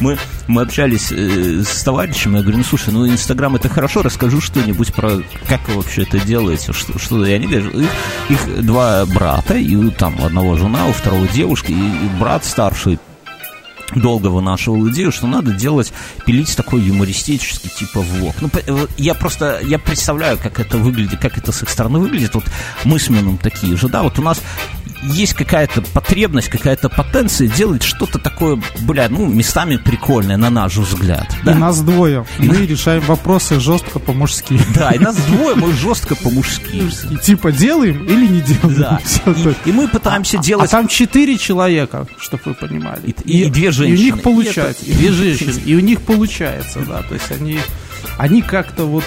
[0.00, 4.40] Мы, мы общались э, с товарищем, я говорю, ну слушай, ну Инстаграм это хорошо, расскажу
[4.40, 7.88] что-нибудь про как вы вообще это делаете, что, что и они говорят, их,
[8.28, 12.98] их два брата, и там у одного жена, у второго девушка, и, и брат старший
[13.94, 15.92] долго вынашивал идею, что надо делать,
[16.26, 18.34] пилить такой юмористический типа влог.
[18.40, 18.50] Ну,
[18.96, 22.34] я просто, я представляю, как это выглядит, как это с их стороны выглядит.
[22.34, 22.44] Вот
[22.84, 24.40] мы с Мином такие же, да, вот у нас
[25.02, 31.34] есть какая-то потребность, какая-то потенция делать что-то такое, бля, ну, местами прикольное, на наш взгляд.
[31.44, 31.52] Да?
[31.52, 32.26] И нас двое.
[32.38, 32.66] И мы на...
[32.66, 34.58] решаем вопросы жестко по-мужски.
[34.74, 36.90] Да, и нас двое, мы жестко по-мужски.
[37.22, 38.78] Типа делаем или не делаем.
[38.78, 39.00] Да.
[39.64, 40.68] И, и мы пытаемся а, делать...
[40.68, 43.00] А там четыре человека, чтобы вы понимали.
[43.06, 43.96] И, и, и две женщины.
[43.96, 44.84] И у них получается.
[44.84, 44.98] И, это...
[44.98, 45.60] и две женщины.
[45.66, 47.02] И у них получается, да.
[47.02, 47.58] То есть они,
[48.18, 49.04] они как-то вот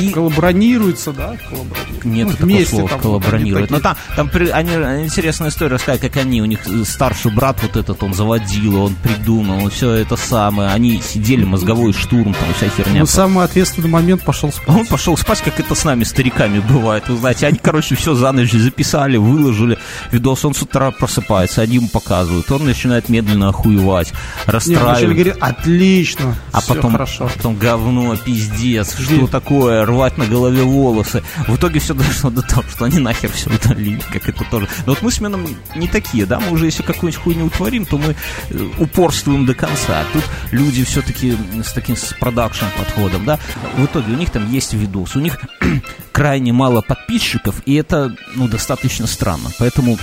[0.00, 0.10] и...
[0.10, 1.36] Коллаборируются, да?
[1.48, 2.04] Коллаборируют.
[2.04, 3.70] Нет ну, вместе слова, там, коллаборируют.
[3.70, 8.02] Но там, там они, интересная история рассказать, как они, у них старший брат вот этот,
[8.02, 10.70] он заводил, он придумал, все это самое.
[10.70, 13.00] Они сидели, мозговой штурм, там вся херня.
[13.00, 14.68] Ну, самый ответственный момент пошел спать.
[14.68, 17.08] Он пошел спать, как это с нами, стариками, бывает.
[17.08, 19.78] Вы знаете, они, короче, все за ночь записали, выложили
[20.10, 24.12] видос, он с утра просыпается, они ему показывают, он начинает медленно охуевать,
[24.46, 25.02] расстраивать.
[25.02, 27.30] Нет, говорит, отлично, а потом, хорошо.
[27.34, 31.22] потом говно, пиздец, что такое, рвать на голове волосы.
[31.46, 34.68] В итоге все дошло до того, что они нахер все удалили, как это тоже.
[34.86, 37.98] Но вот мы с Меном не такие, да, мы уже если какую-нибудь хуйню утворим, то
[37.98, 38.14] мы
[38.50, 40.00] э, упорствуем до конца.
[40.00, 43.38] А тут люди все-таки с таким с продакшн подходом, да.
[43.76, 45.38] В итоге у них там есть видос, у них
[46.12, 49.50] крайне мало подписчиков, и это, ну, достаточно странно.
[49.58, 49.98] Поэтому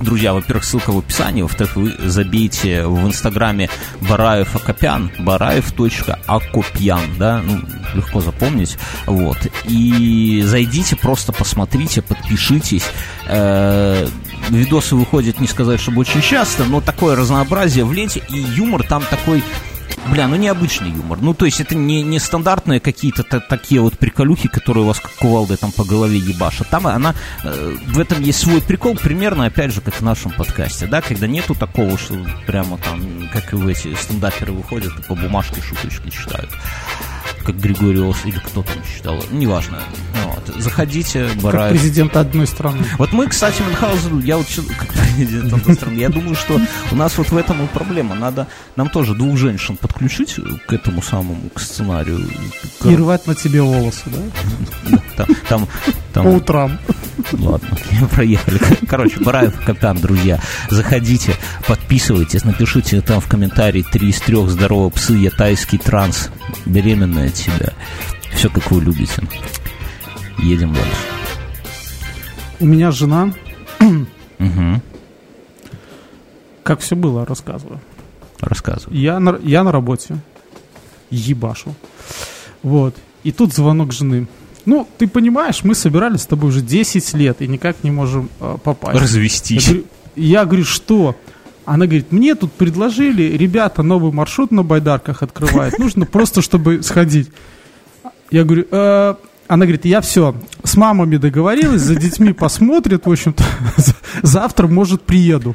[0.00, 3.68] Друзья, во-первых, ссылка в описании, во-вторых, вы забейте в инстаграме
[4.00, 7.60] Бараев Акопян, бараев.акопьян, да, ну,
[7.94, 12.84] легко запомнить, вот, и зайдите, просто посмотрите, подпишитесь,
[13.26, 14.08] э,
[14.48, 19.02] видосы выходят, не сказать, чтобы очень часто, но такое разнообразие в ленте, и юмор там
[19.02, 19.44] такой
[20.10, 21.18] Бля, ну необычный юмор.
[21.20, 25.12] Ну, то есть это не, не стандартные какие-то такие вот приколюхи, которые у вас как
[25.12, 26.68] кувалдой там по голове ебашат.
[26.68, 30.86] Там она, э, в этом есть свой прикол, примерно, опять же, как в нашем подкасте,
[30.86, 32.14] да, когда нету такого, что
[32.46, 36.50] прямо там, как и в эти стендаперы выходят по бумажке шуточки читают
[37.44, 39.80] как Григориос или кто там считал, неважно.
[40.24, 40.62] Вот.
[40.62, 41.72] Заходите, Бараев.
[41.72, 42.84] Как президент одной страны.
[42.98, 44.46] Вот мы, кстати, Мюнхгаузен, я вот
[44.78, 48.14] как президент одной страны, я думаю, что у нас вот в этом и проблема.
[48.14, 52.28] Надо нам тоже двух женщин подключить к этому самому, к сценарию.
[52.84, 54.98] И рвать на тебе волосы, да?
[55.16, 55.68] Там, там,
[56.12, 56.24] там...
[56.24, 56.78] По утрам.
[57.32, 57.68] Ладно,
[58.10, 58.60] проехали.
[58.88, 60.40] Короче, Бараев Капитан, друзья.
[60.70, 61.34] Заходите,
[61.66, 66.30] подписывайтесь, напишите там в комментарии три из трех здоровые псы, я тайский транс,
[66.66, 67.72] беременная от себя.
[68.34, 69.22] Все, как вы любите.
[70.38, 70.90] Едем дальше.
[72.60, 73.32] У меня жена.
[74.40, 74.80] Угу.
[76.62, 77.78] Как все было, рассказываю.
[78.40, 78.96] Рассказывай.
[78.96, 80.16] Я на, я на работе.
[81.10, 81.74] Ебашу.
[82.62, 82.96] Вот.
[83.22, 84.28] И тут звонок жены.
[84.64, 88.56] Ну, ты понимаешь, мы собирались с тобой уже 10 лет и никак не можем э,
[88.62, 88.98] попасть.
[88.98, 89.66] Развестись.
[89.66, 89.86] Я говорю,
[90.16, 91.16] я говорю, что?
[91.70, 97.30] Она говорит, мне тут предложили, ребята новый маршрут на байдарках открывают, нужно просто, чтобы сходить.
[98.32, 99.14] Я говорю, э,
[99.46, 103.44] она говорит, я все, с мамами договорилась, за детьми посмотрят, в общем-то,
[104.22, 105.54] завтра, может, приеду.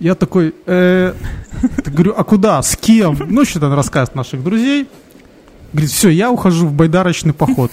[0.00, 1.14] Я такой, э,
[1.86, 3.16] говорю, а куда, с кем?
[3.28, 4.88] Ну, что там рассказ наших друзей.
[5.72, 7.70] Говорит, все, я ухожу в байдарочный поход.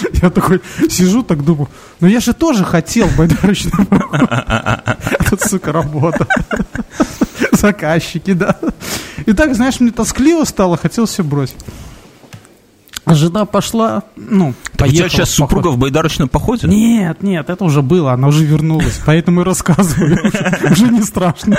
[0.22, 1.68] Я такой сижу, так думаю,
[2.00, 4.30] ну я же тоже хотел байдарочный поход.
[5.30, 6.26] Тут, сука, работа.
[7.52, 8.56] Заказчики, да.
[9.24, 11.56] И так, знаешь, мне тоскливо стало, хотел все бросить.
[13.04, 15.06] А жена пошла, ну, так поехала.
[15.06, 16.66] У тебя сейчас супруга в байдарочном походе?
[16.66, 20.18] Нет, нет, это уже было, она уже вернулась, поэтому и рассказываю.
[20.72, 21.56] Уже не страшно.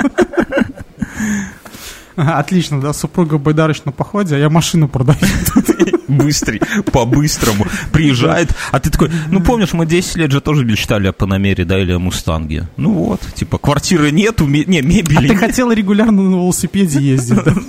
[2.25, 5.19] Отлично, да, супруга в байдарочном походе, а я машину продаю.
[6.07, 6.59] Быстрый,
[6.91, 7.67] по-быстрому.
[7.91, 11.79] Приезжает, а ты такой, ну помнишь, мы 10 лет же тоже мечтали о Панамере, да,
[11.79, 12.67] или о Мустанге.
[12.75, 15.27] Ну вот, типа, квартиры нету, не, мебели.
[15.27, 17.53] А ты хотел регулярно на велосипеде ездить, да?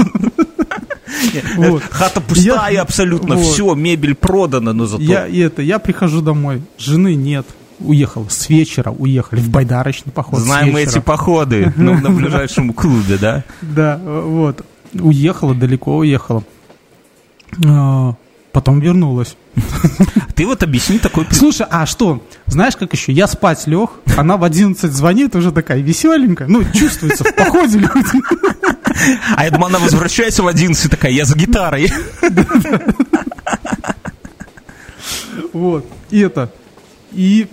[1.57, 1.83] Вот.
[1.91, 3.45] Хата пустая я, абсолютно, вот.
[3.45, 5.03] все, мебель продана, но зато...
[5.03, 7.47] Я, это, я прихожу домой, жены нет,
[7.81, 10.41] уехал с вечера, уехали в байдарочный поход.
[10.41, 13.45] Знаем мы эти походы, ну, на ближайшем клубе, да?
[13.63, 14.65] Да, вот.
[14.95, 16.43] Уехала, далеко уехала.
[17.67, 18.15] А,
[18.53, 19.37] Потом вернулась.
[20.35, 21.27] Ты вот объясни такой...
[21.31, 22.25] Слушай, а что?
[22.47, 23.13] Знаешь, как еще?
[23.13, 26.49] Я спать лег, она в 11 звонит, уже такая веселенькая.
[26.49, 27.93] Ну, чувствуется, в походе люди.
[29.37, 31.89] А я думаю, она возвращается в 11 такая, я за гитарой.
[35.53, 35.87] Вот.
[36.11, 36.51] И это.
[37.13, 37.47] И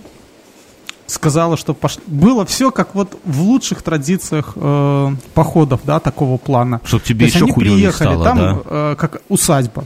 [1.15, 1.97] сказала, что пош...
[2.05, 6.81] было все как вот в лучших традициях э, походов, да, такого плана.
[6.83, 8.61] Чтобы тебе еще они приехали, стало, там да?
[8.65, 9.85] э, как усадьба.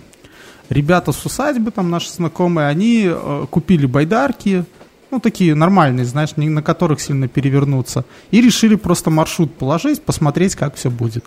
[0.70, 4.66] Ребята с усадьбы, там наши знакомые, они э, купили байдарки,
[5.12, 10.56] ну, такие нормальные, знаешь, не на которых сильно перевернуться, и решили просто маршрут положить, посмотреть,
[10.56, 11.26] как все будет.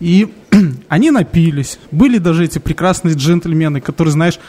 [0.00, 0.32] И
[0.88, 1.78] они напились.
[1.90, 4.40] Были даже эти прекрасные джентльмены, которые, знаешь,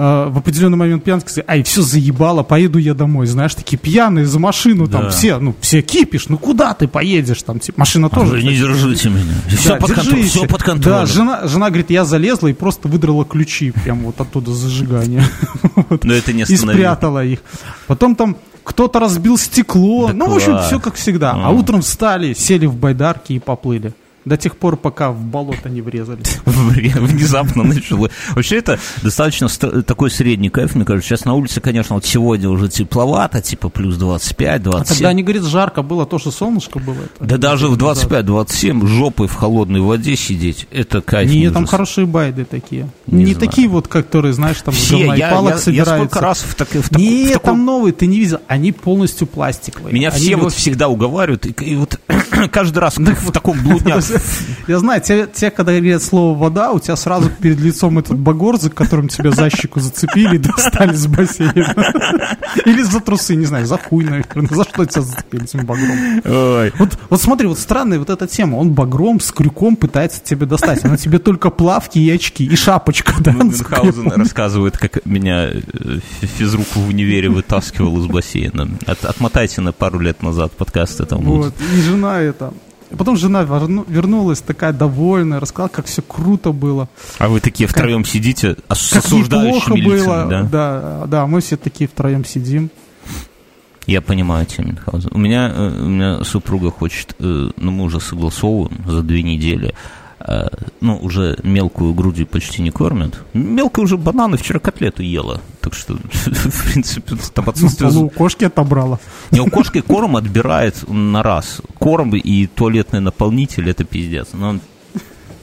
[0.00, 3.26] э, в определенный момент пьян сказали, ай, все заебало, поеду я домой.
[3.26, 5.10] Знаешь, такие пьяные за машину, там Да.
[5.10, 8.32] все, ну, все кипиш, ну куда ты поедешь, там, типа, машина тоже.
[8.32, 9.34] Вы не держите меня.
[9.48, 10.22] Все, Да, под, держите.
[10.28, 11.00] все под контролем.
[11.00, 15.24] Да, жена, жена говорит, я залезла и просто выдрала ключи прям вот оттуда зажигания.
[16.02, 17.40] Но это не И спрятала их.
[17.86, 20.10] Потом там кто-то разбил стекло.
[20.14, 21.32] Ну, в общем, все как всегда.
[21.32, 21.50] А А.
[21.50, 23.92] утром встали, сели в байдарки и поплыли.
[24.26, 26.38] До тех пор, пока в болото не врезались.
[26.44, 28.10] Внезапно начало.
[28.34, 29.48] Вообще это достаточно
[29.82, 31.08] такой средний кайф, мне кажется.
[31.08, 34.94] Сейчас на улице, конечно, вот сегодня уже тепловато, типа плюс 25, А 27.
[34.96, 36.96] тогда они говорят, жарко было, тоже солнышко было.
[36.96, 37.24] это.
[37.24, 41.30] Да даже в 25-27 жопой в холодной воде сидеть, это кайф.
[41.30, 42.88] Не, там хорошие байды такие.
[43.06, 45.94] Не Не, такие вот, которые, знаешь, там Все, я, палок я- я собираются.
[46.08, 48.38] сколько раз в, так- в так- в Нет, таком- там новые, ты не видел.
[48.48, 49.94] Они полностью пластиковые.
[49.94, 51.98] Меня Они все вот всегда уговаривают, и, и вот
[52.52, 54.02] каждый раз в таком блудняк.
[54.68, 58.58] Я знаю, те, те, когда говорят слово вода, у тебя сразу перед лицом этот багор,
[58.58, 61.74] за которым тебя за щеку зацепили и достали с бассейна.
[62.66, 64.46] Или за трусы, не знаю, за хуй, наверное.
[64.48, 66.22] За что тебя зацепили этим багром?
[66.24, 66.72] Ой.
[66.78, 68.56] Вот, вот смотри, вот странная вот эта тема.
[68.56, 70.84] Он багром с крюком пытается тебя достать.
[70.84, 73.32] А на тебе только плавки и очки, и шапочка, да?
[73.32, 75.60] Мюнхгаузен рассказывает, как меня э,
[76.20, 78.68] фи- физрук в универе вытаскивал из бассейна.
[78.86, 81.54] От- отмотайте на пару лет назад подкасты там Вот, будут.
[81.76, 82.52] и жена это...
[82.96, 86.88] Потом жена верну- вернулась такая довольная, рассказала, как все круто было.
[87.18, 90.26] А вы такие втроем сидите а с Как неплохо было.
[90.28, 90.42] да?
[90.42, 92.70] да, да, мы все такие втроем сидим.
[93.86, 95.10] Я понимаю тебя, Мюнхгаузен.
[95.12, 99.74] У меня, э, у меня супруга хочет, э, ну мы уже согласовываем за две недели,
[100.80, 103.18] ну уже мелкую грудью почти не кормят.
[103.32, 105.40] Мелкая уже бананы вчера котлету ела.
[105.60, 107.90] Так что, в принципе, там Ну, отсутствие...
[107.90, 109.00] полу у кошки отобрала.
[109.30, 111.62] Не, у кошки корм отбирает на раз.
[111.78, 114.28] Корм и туалетный наполнитель это пиздец.
[114.32, 114.58] Но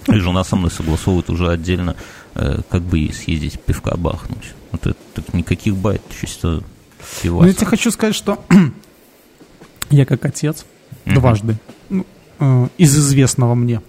[0.08, 1.96] и жена со мной согласовывает уже отдельно,
[2.36, 4.54] э, как бы съездить пивка бахнуть.
[4.72, 7.56] Вот это так никаких байт, чисто Но я пивас.
[7.56, 8.44] тебе хочу сказать, что
[9.90, 10.66] я как отец
[11.06, 11.58] дважды,
[11.90, 12.06] ну,
[12.40, 13.82] э, из известного мне.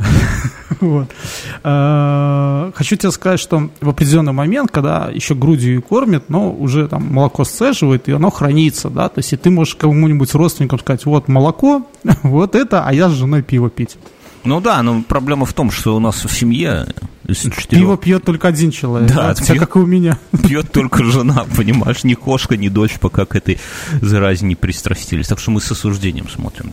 [0.80, 1.10] Вот.
[1.62, 6.88] Э, Хочу тебе сказать, что в определенный момент, когда еще грудью ее кормят, но уже
[6.88, 11.04] там молоко сцеживает, и оно хранится, да, то есть и ты можешь кому-нибудь родственникам сказать,
[11.04, 11.86] вот молоко,
[12.22, 13.98] вот это, а я с женой пиво пить.
[14.44, 16.86] Ну да, но проблема в том, что у нас в семье
[17.26, 20.18] из Пиво четырех пьет только один человек, Да, да, пьет- как и у меня.
[20.48, 23.58] пьет только жена, понимаешь, ни кошка, ни дочь пока к этой
[24.00, 25.28] заразе не пристрастились.
[25.28, 26.72] Так что мы с осуждением смотрим.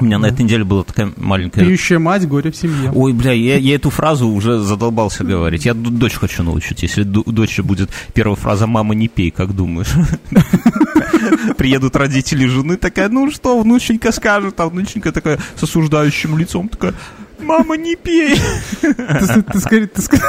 [0.00, 2.92] У меня на этой неделе была такая маленькая Пьющая мать, горе в семье.
[2.94, 5.64] Ой, бля, я, я эту фразу уже задолбался говорить.
[5.66, 6.82] Я дочь хочу научить.
[6.82, 9.88] Если дочери будет первая фраза «мама, не пей», как думаешь?
[11.56, 16.94] Приедут родители жены, такая, ну что, внученька скажет, а внученька такая с осуждающим лицом, такая,
[17.40, 18.36] мама, не пей.
[18.80, 20.22] Ты, скорее, ты, ск-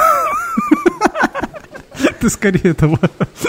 [2.20, 2.98] ты скорее этого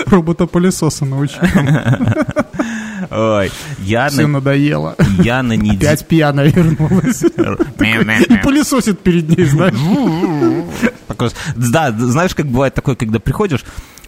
[0.05, 1.35] робота-пылесоса научи.
[3.11, 4.95] Ой, я Все на, надоело.
[5.21, 5.89] я на неделе...
[5.89, 7.23] Опять пьяная вернулась.
[7.23, 9.75] И пылесосит перед ней, знаешь.
[11.55, 13.63] Да, знаешь, как бывает такое, когда приходишь,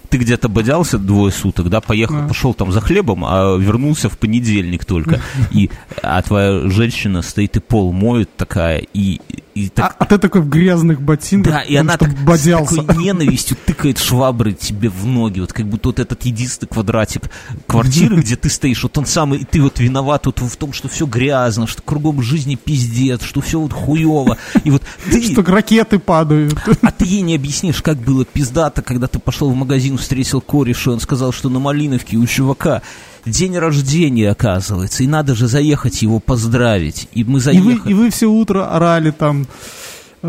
[0.10, 2.28] ты где-то бодялся двое суток, да, поехал, Да.
[2.28, 5.20] пошел там за хлебом, а вернулся в понедельник только.
[5.52, 5.70] И,
[6.02, 9.20] а твоя женщина стоит и пол моет такая, и,
[9.56, 9.96] и А, так...
[10.00, 12.76] а ты такой в грязных ботинках, да, и она так, с бодялся.
[12.78, 17.30] такой ненавистью тыкает швабры тебе в ноги, вот как будто вот этот единственный квадратик
[17.68, 20.88] квартиры, где ты стоишь, вот он самый, и ты вот виноват вот в том, что
[20.88, 25.24] все грязно, что кругом жизни пиздец, что все вот хуево, и вот ты...
[25.34, 26.58] Что ракеты падают.
[26.82, 30.92] А ты ей не объяснишь, как было пиздато, когда ты пошел в магазин, встретил кореша,
[30.92, 32.82] он сказал, что на Малиновке у чувака
[33.26, 37.08] день рождения, оказывается, и надо же заехать его поздравить.
[37.14, 37.92] И мы И вы, заехали.
[37.92, 39.48] и вы все утро орали там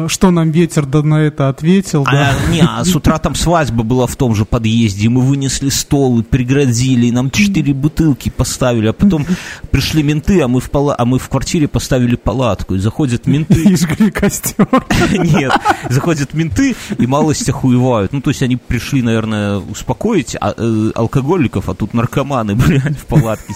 [0.08, 2.34] что нам ветер да на это ответил, а, да?
[2.50, 6.20] Не, а с утра там свадьба была в том же подъезде, и мы вынесли стол,
[6.20, 9.24] и пригрозили, и нам четыре бутылки поставили, а потом
[9.70, 10.96] пришли менты, а мы в, пала...
[10.98, 13.62] а мы в квартире поставили палатку, и заходят менты...
[13.62, 14.68] И жгли костер.
[15.12, 15.52] Нет,
[15.88, 18.12] заходят менты и малость охуевают.
[18.12, 23.06] Ну, то есть они пришли, наверное, успокоить а, э, алкоголиков, а тут наркоманы, блядь, в
[23.06, 23.54] палатке.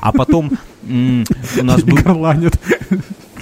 [0.00, 0.52] А потом
[0.86, 1.98] у нас был...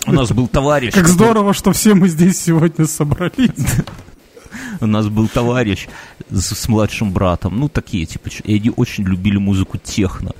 [0.06, 0.94] У нас был товарищ.
[0.94, 3.50] Как здорово, что все мы здесь сегодня собрались.
[4.80, 5.88] У нас был товарищ
[6.30, 10.32] с, с младшим братом, ну, такие, типа, и они очень любили музыку техно.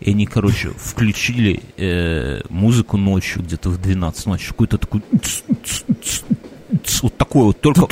[0.00, 4.78] И они, короче, включили э, музыку ночью, где-то в 12 ночи, какой-то
[7.02, 7.86] вот такой вот, только...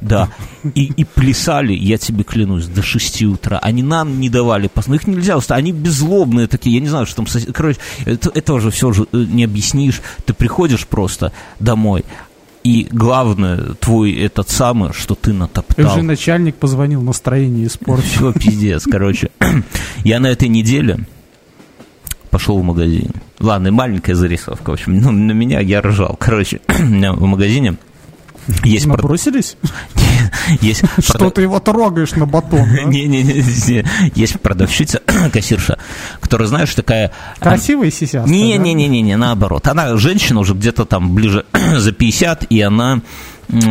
[0.00, 0.28] Да.
[0.74, 3.58] И, и плясали, я тебе клянусь, до 6 утра.
[3.58, 4.86] Они нам не давали пас.
[4.86, 5.58] Ну, их нельзя устать.
[5.58, 6.76] Они беззлобные такие.
[6.76, 7.26] Я не знаю, что там...
[7.52, 10.00] Короче, это, этого же все же э, не объяснишь.
[10.24, 12.04] Ты приходишь просто домой,
[12.64, 15.92] и главное, твой этот самый, что ты натоптал.
[15.92, 18.04] Уже начальник позвонил, настроение испортил.
[18.04, 19.30] Все, пиздец, короче.
[20.04, 21.00] Я на этой неделе
[22.30, 23.10] пошел в магазин.
[23.40, 26.16] Ладно, маленькая зарисовка, в общем, ну, на меня я ржал.
[26.18, 27.76] Короче, в магазине
[28.64, 29.56] есть Набросились?
[30.60, 32.68] Есть Что ты его трогаешь на батон?
[32.86, 33.84] Не-не-не.
[34.14, 35.00] Есть продавщица,
[35.32, 35.78] кассирша,
[36.20, 37.12] которая, знаешь, такая...
[37.38, 39.66] Красивая сисястая, Не-не-не, наоборот.
[39.68, 41.44] Она женщина уже где-то там ближе
[41.76, 43.00] за 50, и она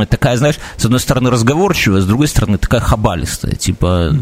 [0.10, 4.14] такая, знаешь, с одной стороны разговорчивая, с другой стороны такая хабалистая, типа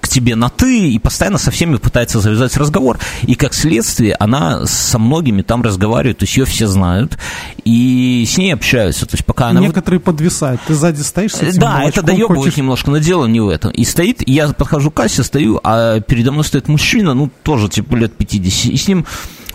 [0.00, 2.98] к тебе на ты, и постоянно со всеми пытается завязать разговор.
[3.22, 7.18] И как следствие она со многими там разговаривает, то есть ее все знают,
[7.64, 9.06] и с ней общаются.
[9.06, 9.60] То есть пока она...
[9.60, 12.56] Некоторые подвисают, ты сзади стоишь с этим Да, это доебывает хочешь...
[12.56, 13.70] немножко, но дело не в этом.
[13.70, 17.68] И стоит, и я подхожу к кассе, стою, а передо мной стоит мужчина, ну, тоже
[17.68, 19.06] типа лет 50, и с ним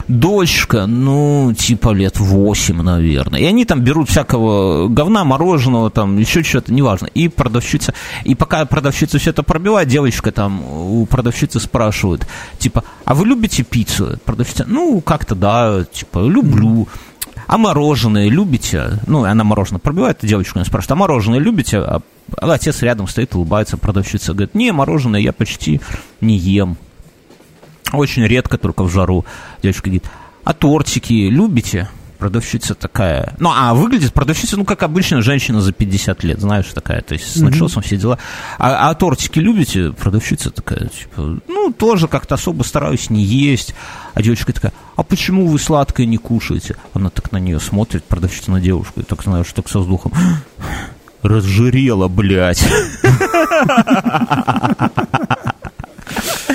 [0.07, 3.39] дочка, ну, типа лет 8, наверное.
[3.39, 7.07] И они там берут всякого говна, мороженого, там, еще что-то, неважно.
[7.07, 7.93] И продавщица,
[8.23, 12.27] и пока продавщица все это пробивает, девочка там у продавщицы спрашивает,
[12.57, 14.19] типа, а вы любите пиццу?
[14.25, 16.87] Продавщица, ну, как-то да, типа, люблю.
[17.47, 18.99] А мороженое любите?
[19.07, 21.79] Ну, она мороженое пробивает, девочка меня спрашивает, а мороженое любите?
[21.79, 22.01] А
[22.37, 25.81] отец рядом стоит, улыбается, продавщица говорит, не, мороженое я почти
[26.21, 26.77] не ем.
[27.91, 29.25] Очень редко, только в жару.
[29.61, 30.05] Девочка говорит,
[30.43, 31.89] а тортики любите?
[32.17, 33.35] Продавщица такая.
[33.39, 37.01] Ну, а выглядит продавщица, ну, как обычная женщина за 50 лет, знаешь, такая.
[37.01, 37.85] То есть с начесом mm-hmm.
[37.85, 38.19] все дела.
[38.59, 39.91] А, а тортики любите?
[39.91, 43.73] Продавщица такая, типа, ну, тоже как-то особо стараюсь не есть.
[44.13, 46.75] А девочка такая, а почему вы сладкое не кушаете?
[46.93, 50.13] Она так на нее смотрит, продавщица на девушку, и так, знаешь, так со вздохом.
[51.23, 52.63] Разжирела, блядь.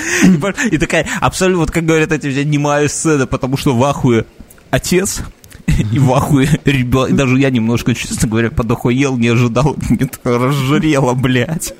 [0.70, 4.26] И такая абсолютно, вот как говорят эти немая сцена, потому что в ахуе
[4.70, 5.22] отец,
[5.92, 7.14] и в ахуе ребенок.
[7.14, 11.74] Даже я немножко, честно говоря, подохуел, не ожидал, мне разжирело, блядь.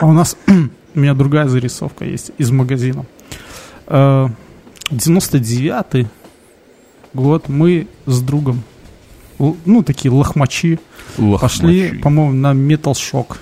[0.00, 3.06] А у нас, у меня другая зарисовка есть из магазина.
[3.86, 6.06] 99-й э,
[7.14, 8.62] год мы с другом,
[9.38, 10.78] ну, такие лохмачи,
[11.16, 11.40] лохмачи.
[11.40, 13.38] пошли, по-моему, на Metal Shock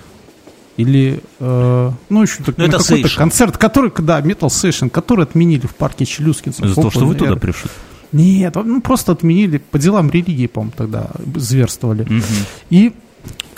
[0.77, 5.65] или, э, ну, еще так, ну, на какой-то концерт, который, да, Metal Session, который отменили
[5.65, 6.65] в парке Челюскинцев.
[6.65, 7.69] Из-за того, что вы туда пришли?
[8.11, 12.03] Нет, ну, просто отменили, по делам религии, по-моему, тогда зверствовали.
[12.03, 12.23] Угу.
[12.69, 12.93] И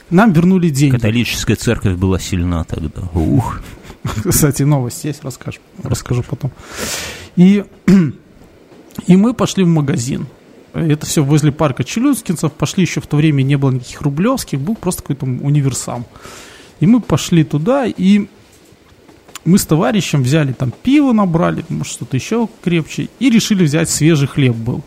[0.09, 0.95] нам вернули деньги.
[0.95, 3.01] Католическая церковь была сильна тогда.
[3.13, 3.59] Ух.
[4.23, 6.51] Кстати, новость есть, расскажу, расскажу потом.
[7.35, 7.63] И,
[9.07, 10.25] и мы пошли в магазин.
[10.73, 12.53] Это все возле парка Челюскинцев.
[12.53, 16.05] Пошли еще в то время не было никаких рублевских, был просто какой-то универсам.
[16.79, 18.27] И мы пошли туда, и
[19.45, 24.27] мы с товарищем взяли там пиво набрали, может что-то еще крепче, и решили взять свежий
[24.27, 24.83] хлеб был.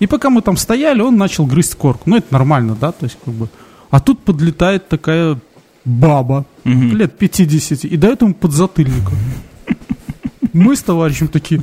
[0.00, 2.02] И пока мы там стояли, он начал грызть корку.
[2.06, 3.48] Ну, это нормально, да, то есть как бы...
[3.90, 5.38] А тут подлетает такая
[5.84, 6.72] баба, угу.
[6.72, 9.12] лет 50, и дает ему подзатыльника.
[10.52, 11.62] Мы с товарищем такие,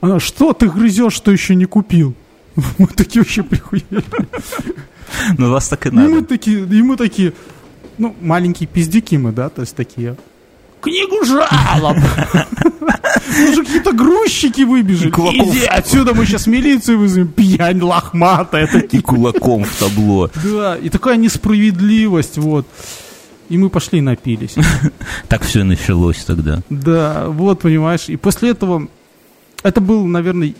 [0.00, 2.14] она, что ты грызешь, что еще не купил?
[2.78, 3.84] Мы такие вообще прихуели.
[5.38, 6.08] Ну, вас так и надо.
[6.08, 7.32] И мы такие, и мы такие,
[8.00, 10.16] ну, маленькие пиздюки мы, да, то есть такие.
[10.80, 11.98] Книгу жалоб!
[13.52, 15.10] Уже какие-то грузчики выбежали.
[15.10, 17.28] Иди отсюда, мы сейчас милицию вызовем.
[17.28, 18.66] Пьянь лохматая.
[18.66, 20.30] И кулаком в табло.
[20.42, 22.66] Да, и такая несправедливость, вот.
[23.50, 24.54] И мы пошли и напились.
[25.28, 26.62] Так все началось тогда.
[26.70, 28.08] Да, вот, понимаешь.
[28.08, 28.88] И после этого...
[29.62, 30.54] Это был, наверное,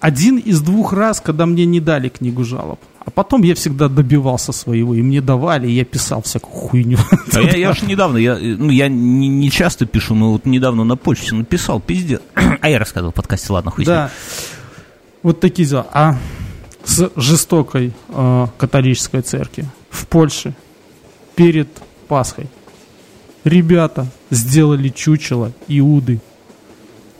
[0.00, 2.78] один из двух раз, когда мне не дали книгу жалоб.
[3.08, 6.98] А потом я всегда добивался своего, и мне давали, и я писал всякую хуйню.
[7.32, 10.84] А я, я же недавно, я, ну, я не, не часто пишу, но вот недавно
[10.84, 12.20] на почте написал, пиздец.
[12.60, 14.10] А я рассказывал в подкасте, ладно, хуй Да.
[15.22, 15.86] Вот такие дела.
[15.90, 16.18] А
[16.84, 20.52] с жестокой э, католической церкви в Польше
[21.34, 21.68] перед
[22.08, 22.46] Пасхой.
[23.42, 26.20] Ребята сделали чучело Иуды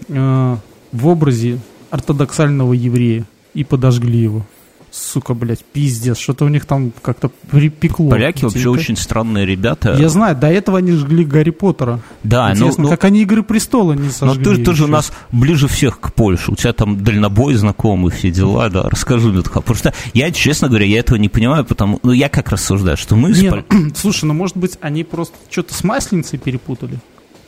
[0.08, 0.56] э,
[0.92, 3.24] в образе ортодоксального еврея
[3.54, 4.44] и подожгли его
[4.90, 8.10] сука, блядь, пиздец, что-то у них там как-то припекло.
[8.10, 9.96] Поляки вообще очень странные ребята.
[9.98, 12.00] Я знаю, до этого они жгли Гарри Поттера.
[12.22, 14.44] Да, Интересно, но, как они Игры Престола не сожгли.
[14.44, 18.10] Но ты, ты же у нас ближе всех к Польше, у тебя там дальнобой знакомый,
[18.10, 22.00] все дела, да, расскажи мне, потому что я, честно говоря, я этого не понимаю, потому,
[22.02, 23.30] ну, я как рассуждаю, что мы...
[23.30, 23.66] Нет,
[23.96, 26.98] слушай, ну, может быть, они просто что-то с масленицей перепутали?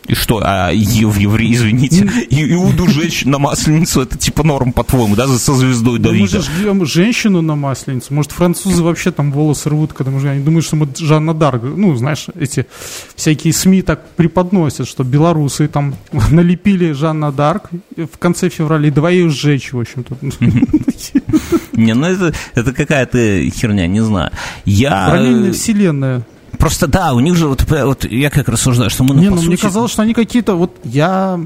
[0.07, 5.29] И что, а в евреи, извините, Иуду жечь на масленицу, это типа норм, по-твоему, да,
[5.29, 6.23] со звездой да Давида?
[6.23, 8.15] Мы же ждем женщину на масленицу.
[8.15, 11.63] Может, французы вообще там волосы рвут, когда мы они думают, что мы Жанна Дарк.
[11.63, 12.67] Ну, знаешь, эти
[13.15, 15.95] всякие СМИ так преподносят, что белорусы там
[16.31, 20.17] налепили Жанна Дарк в конце февраля, и давай ее сжечь, в общем-то.
[21.73, 24.31] Не, ну это, это какая-то херня, не знаю.
[24.65, 25.07] Я...
[25.09, 26.23] Параллельная вселенная.
[26.61, 29.37] Просто да, у них же вот, вот я как рассуждаю, что мы ну, Не, ну
[29.37, 29.49] сути...
[29.49, 31.41] мне казалось, что они какие-то вот я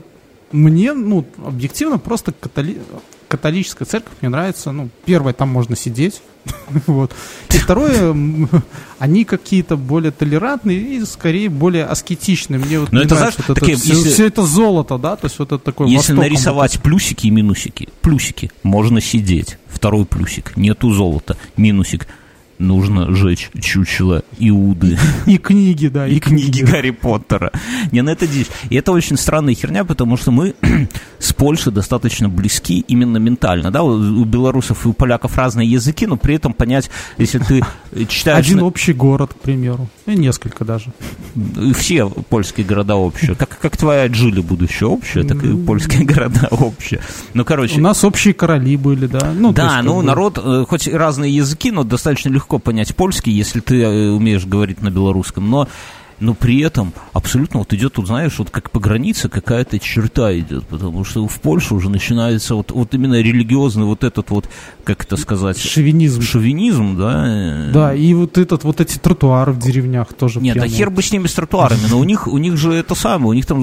[0.50, 2.78] мне ну объективно просто католи...
[3.28, 4.72] католическая церковь мне нравится.
[4.72, 6.20] Ну первое там можно сидеть,
[6.86, 7.12] вот.
[7.52, 8.14] И второе,
[8.98, 12.58] они какие-то более толерантные и скорее более аскетичные.
[12.58, 15.38] Мне вот Но это, знаешь, вот такие, это, если, все это золото, да, то есть
[15.38, 15.88] вот это такое.
[15.88, 22.08] Если нарисовать плюсики и минусики, плюсики можно сидеть, второй плюсик, нету золота, минусик
[22.64, 24.98] нужно сжечь чучело Иуды.
[25.26, 26.06] И книги, да.
[26.06, 27.52] И книги Гарри Поттера.
[27.92, 28.48] Не, ну это здесь.
[28.70, 30.54] И это очень странная херня, потому что мы
[31.18, 33.70] с Польшей достаточно близки именно ментально.
[33.70, 37.62] Да, у белорусов и у поляков разные языки, но при этом понять, если ты
[38.08, 38.46] читаешь...
[38.46, 39.88] Один общий город, к примеру.
[40.06, 40.92] И несколько даже.
[41.74, 43.34] Все польские города общие.
[43.34, 47.00] Как, как твоя Джили будущее общее, так и польские города общие.
[47.34, 47.78] Ну, короче...
[47.78, 49.32] У нас общие короли были, да?
[49.34, 50.02] Ну, да, есть, ну, бы...
[50.02, 54.44] народ, э, хоть разные языки, но достаточно легко легко понять польский, если ты э, умеешь
[54.46, 55.68] говорить на белорусском, но
[56.24, 60.66] но при этом абсолютно вот идет, тут знаешь, вот как по границе какая-то черта идет,
[60.66, 64.48] потому что в Польше уже начинается вот, вот именно религиозный вот этот вот,
[64.84, 65.58] как это сказать?
[65.58, 66.22] Шовинизм.
[66.22, 67.70] Шовинизм, да.
[67.72, 70.40] Да, и вот этот, вот эти тротуары в деревнях тоже.
[70.40, 72.94] Нет, а хер бы с ними с тротуарами, но у них, у них же это
[72.94, 73.62] самое, у них там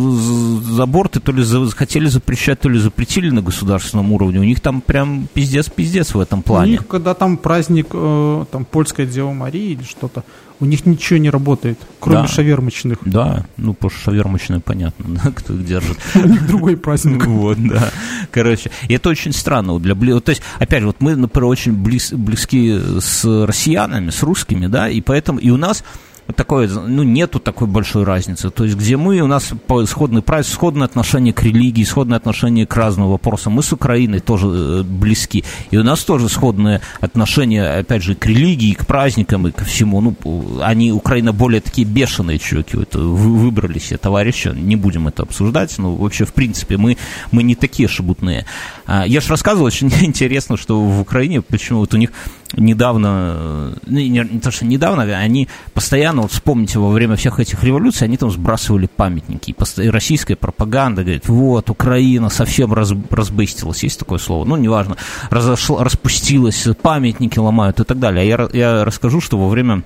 [0.61, 1.43] заборты то ли
[1.75, 6.43] хотели запрещать, то ли запретили на государственном уровне, у них там прям пиздец-пиздец в этом
[6.43, 6.67] плане.
[6.67, 10.23] У них, когда там праздник, э, там, Польская Дева Мария или что-то,
[10.61, 12.27] у них ничего не работает, кроме да.
[12.27, 12.99] шавермочных.
[13.03, 15.97] Да, ну, потому что шавермочные понятно, да, кто их держит.
[16.15, 17.25] У них другой праздник.
[17.25, 17.89] Вот, да.
[18.31, 19.79] Короче, и это очень странно.
[19.79, 24.67] Для, то есть, опять же, вот мы, например, очень близ, близки с россиянами, с русскими,
[24.67, 25.83] да, и поэтому, и у нас
[26.31, 28.49] такое, ну, нету такой большой разницы.
[28.49, 29.53] То есть, где мы, у нас
[29.85, 33.53] сходный прайс, сходное отношение к религии, сходное отношение к разным вопросам.
[33.53, 35.43] Мы с Украиной тоже э, близки.
[35.71, 40.01] И у нас тоже сходное отношение, опять же, к религии, к праздникам и ко всему.
[40.01, 42.77] Ну, они, Украина, более такие бешеные чуваки.
[42.77, 45.77] Вот, выбрали себе товарища, не будем это обсуждать.
[45.77, 46.97] Но вообще, в принципе, мы,
[47.31, 48.45] мы не такие шебутные.
[48.85, 52.11] А, я же рассказывал, очень интересно, что в Украине, почему вот у них
[52.55, 57.63] недавно, ну, не, не то, что недавно, они постоянно, вот вспомните, во время всех этих
[57.63, 59.55] революций, они там сбрасывали памятники.
[59.77, 64.97] И российская пропаганда говорит, вот, Украина совсем раз, разбыстилась, есть такое слово, ну, неважно,
[65.29, 68.21] разошла, распустилась, памятники ломают и так далее.
[68.21, 69.83] А я, я расскажу, что во время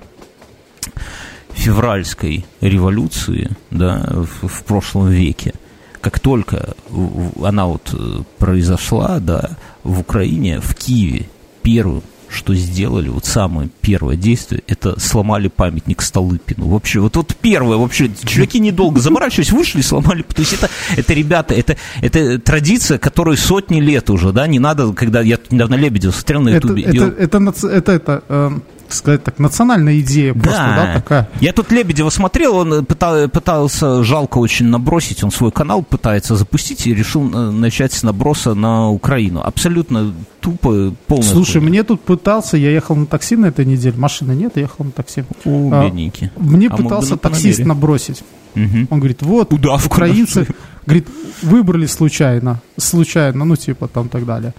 [1.52, 5.54] февральской революции, да, в, в прошлом веке,
[6.00, 6.74] как только
[7.42, 11.28] она вот э, произошла, да, в Украине, в Киеве,
[11.62, 16.68] первым что сделали, вот самое первое действие, это сломали памятник Столыпину.
[16.68, 20.22] Вообще, вот, вот первое, вообще, чуваки недолго заморачивались, вышли сломали.
[20.22, 24.92] То есть это, это ребята, это, это традиция, которой сотни лет уже, да, не надо,
[24.92, 26.82] когда я недавно Лебедева смотрел на Ютубе.
[26.82, 28.50] Это, это, это, это, это, э,
[28.92, 31.28] сказать так, национальная идея просто, да, такая.
[31.40, 36.86] Я тут Лебедева смотрел, он пытал, пытался жалко очень набросить, он свой канал пытается запустить
[36.86, 39.42] и решил э, начать с наброса на Украину.
[39.42, 41.36] Абсолютно тупо, полностью.
[41.36, 44.84] Слушай, мне тут пытался, я ехал на такси на этой неделе, машины нет, я ехал
[44.84, 45.24] на такси.
[45.44, 46.30] О, а, бедненький.
[46.36, 48.22] Мне а пытался таксист набросить.
[48.54, 48.86] Угу.
[48.90, 50.54] Он говорит, вот, Удавку украинцы, нашли.
[50.86, 51.08] говорит,
[51.42, 54.54] выбрали случайно, случайно, ну, типа, там, так далее.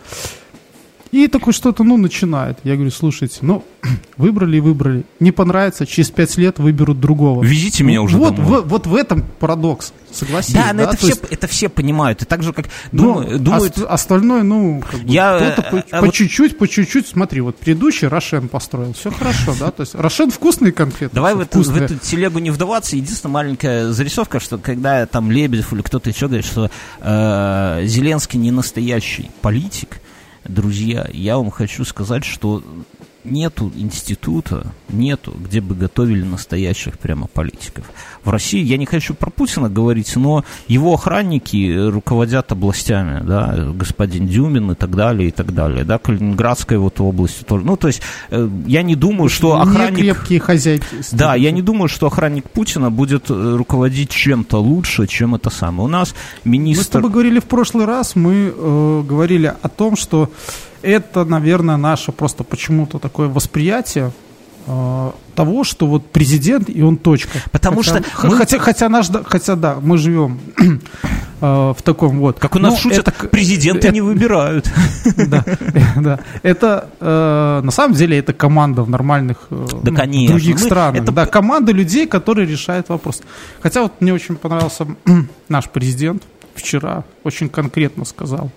[1.11, 2.59] И такой что-то, ну, начинает.
[2.63, 3.63] Я говорю, слушайте, ну,
[4.17, 5.03] выбрали и выбрали.
[5.19, 7.43] Не понравится, через пять лет выберут другого.
[7.43, 8.63] Везите меня уже вот, домой.
[8.63, 10.53] В, вот в этом парадокс, согласись.
[10.53, 10.89] Да, но да?
[10.89, 11.23] это, все, есть...
[11.29, 12.21] это все понимают.
[12.23, 13.31] И так же, как думают...
[13.31, 13.77] Ну, думают...
[13.77, 16.13] остальное, ну, как бы, Я, кто-то по, а по вот...
[16.13, 20.71] чуть-чуть, по чуть-чуть, смотри, вот предыдущий Рошен построил, все хорошо, да, то есть Рошен вкусный
[20.71, 21.15] конфеты.
[21.15, 22.95] Давай в эту, в эту телегу не вдаваться.
[22.95, 26.69] Единственная маленькая зарисовка, что когда там Лебедев или кто-то еще говорит, что
[27.01, 30.01] э, Зеленский не настоящий политик,
[30.47, 32.63] друзья, я вам хочу сказать, что
[33.29, 37.85] нету института, нету, где бы готовили настоящих прямо политиков.
[38.23, 44.27] В России, я не хочу про Путина говорить, но его охранники руководят областями, да, господин
[44.27, 47.65] Дюмин и так далее, и так далее, да, Калининградская вот область тоже.
[47.65, 49.97] Ну, то есть, э, я не думаю, что охранник...
[49.97, 50.85] Не крепкие хозяйки.
[51.11, 55.87] Да, я не думаю, что охранник Путина будет э, руководить чем-то лучше, чем это самое.
[55.87, 56.13] У нас
[56.43, 56.79] министр...
[56.79, 60.29] Мы с тобой говорили в прошлый раз, мы э, говорили о том, что
[60.81, 64.11] это, наверное, наше просто почему-то такое восприятие
[64.65, 67.39] э, того, что вот президент и он точка.
[67.51, 68.35] Потому хотя, что мы...
[68.35, 70.73] хотя, хотя наш, хотя да, мы живем э,
[71.41, 72.39] в таком вот.
[72.39, 74.71] Как у нас ну, шутят, это, президенты это, не выбирают.
[75.27, 75.43] Да,
[75.95, 76.19] да.
[76.43, 80.35] Это э, на самом деле это команда в нормальных э, да, ну, конечно.
[80.35, 81.03] других странах.
[81.03, 81.11] Это...
[81.11, 83.21] Да, команда людей, которые решают вопрос.
[83.61, 84.87] Хотя вот мне очень понравился
[85.49, 86.23] наш президент
[86.55, 88.49] вчера очень конкретно сказал,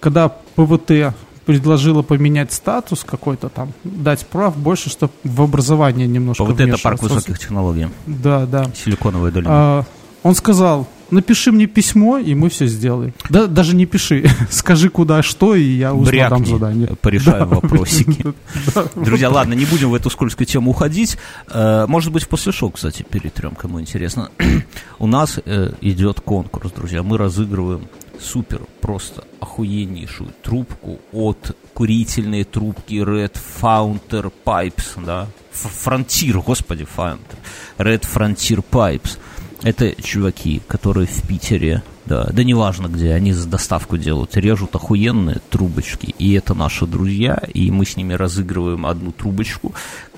[0.00, 1.14] когда ПВТ
[1.50, 7.02] предложила поменять статус какой-то там, дать прав больше, чтобы в образование немножко Вот это парк
[7.02, 7.88] высоких технологий.
[8.06, 8.70] Да, да.
[8.74, 9.50] Силиконовая долина.
[9.52, 9.84] А,
[10.22, 13.12] он сказал, напиши мне письмо, и мы все сделаем.
[13.28, 16.88] Да, даже не пиши, скажи куда что, и я узнаю задание.
[17.00, 17.46] порешаю да.
[17.46, 18.24] вопросики.
[18.94, 21.18] Друзья, ладно, не будем в эту скользкую тему уходить.
[21.48, 24.30] Э, может быть, после шоу, кстати, перетрем, кому интересно.
[24.98, 27.02] У нас э, идет конкурс, друзья.
[27.02, 27.88] Мы разыгрываем
[28.20, 37.38] супер, просто охуеннейшую трубку от курительной трубки Red Founder Pipes, да, Frontier, господи, Founder,
[37.78, 39.18] Red Frontier Pipes.
[39.62, 45.40] Это чуваки, которые в Питере, да, да неважно где, они за доставку делают, режут охуенные
[45.50, 49.74] трубочки, и это наши друзья, и мы с ними разыгрываем одну трубочку,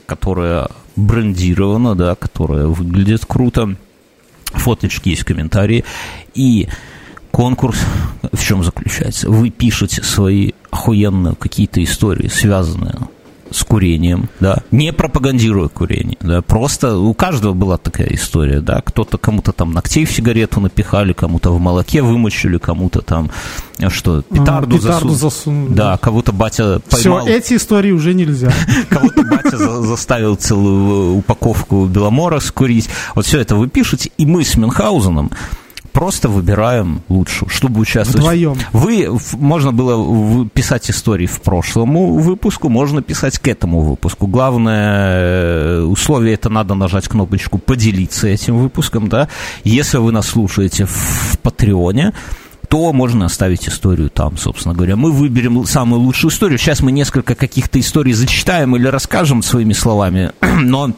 [0.07, 3.77] которая брендирована, да, которая выглядит круто,
[4.45, 5.85] фоточки есть, комментарии,
[6.35, 6.69] и
[7.33, 7.79] конкурс
[8.31, 9.29] в чем заключается?
[9.29, 12.95] Вы пишете свои охуенные какие-то истории, связанные
[13.51, 19.19] с курением, да, не пропагандируя курение, да, просто у каждого была такая история, да, кто-то
[19.19, 23.31] кому-то там ногтей в сигарету напихали, кому-то в молоке вымочили, кому-то там
[23.89, 27.27] что, а, петарду, а, петарду засунули, засунули, да, кого-то батя поймал.
[27.27, 28.53] Все, эти истории уже нельзя.
[28.89, 34.57] Кого-то батя заставил целую упаковку Беломора скурить, вот все это вы пишете, и мы с
[34.57, 35.31] Мюнхгаузеном
[35.93, 38.21] просто выбираем лучшую, чтобы участвовать.
[38.21, 38.57] Вдвоем.
[38.73, 44.27] Вы, можно было писать истории в прошлому выпуску, можно писать к этому выпуску.
[44.27, 49.29] Главное э, условие это надо нажать кнопочку «Поделиться этим выпуском», да.
[49.65, 52.13] Если вы нас слушаете в Патреоне,
[52.73, 54.97] то можно оставить историю там, собственно говоря.
[54.97, 56.59] Мы выберем самую лучшую историю.
[56.59, 60.93] Сейчас мы несколько каких-то историй зачитаем или расскажем своими словами, но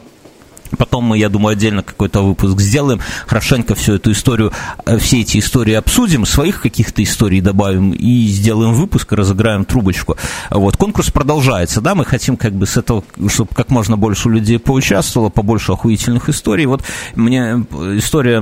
[0.75, 4.51] Потом мы, я думаю, отдельно какой-то выпуск сделаем, хорошенько всю эту историю,
[4.85, 10.17] э, все эти истории обсудим, своих каких-то историй добавим и сделаем выпуск, разыграем трубочку.
[10.49, 14.59] Вот, конкурс продолжается, да, мы хотим как бы с этого, чтобы как можно больше людей
[14.59, 16.65] поучаствовало, побольше охуительных историй.
[16.65, 16.83] Вот
[17.15, 17.65] мне
[17.97, 18.41] история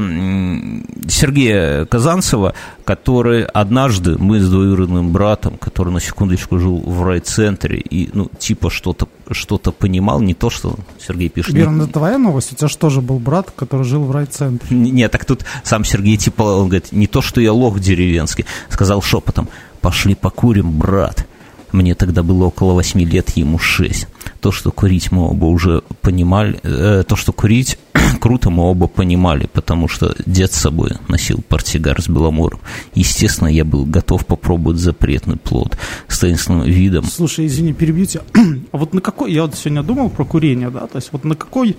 [1.07, 2.53] Сергея Казанцева,
[2.85, 8.69] который однажды, мы с двоюродным братом, который на секундочку жил в райцентре и, ну, типа
[8.69, 11.53] что-то что-то понимал, не то, что Сергей пишет.
[11.53, 12.51] Верно, это твоя новость?
[12.51, 14.75] У тебя же тоже был брат, который жил в райцентре.
[14.75, 19.01] Нет, так тут сам Сергей типа, он говорит, не то, что я лох деревенский, сказал
[19.01, 19.47] шепотом,
[19.81, 21.25] пошли покурим, брат.
[21.71, 24.07] Мне тогда было около восьми лет, ему шесть.
[24.41, 27.79] То, что курить мы оба уже понимали, э, то, что курить
[28.19, 32.59] круто мы оба понимали, потому что дед с собой носил портсигар с беломором.
[32.93, 37.05] Естественно, я был готов попробовать запретный плод с таинственным видом.
[37.05, 38.23] Слушай, извини, перебью тебя.
[38.71, 41.35] А вот на какой, я вот сегодня думал про курение, да, то есть вот на
[41.35, 41.75] какой,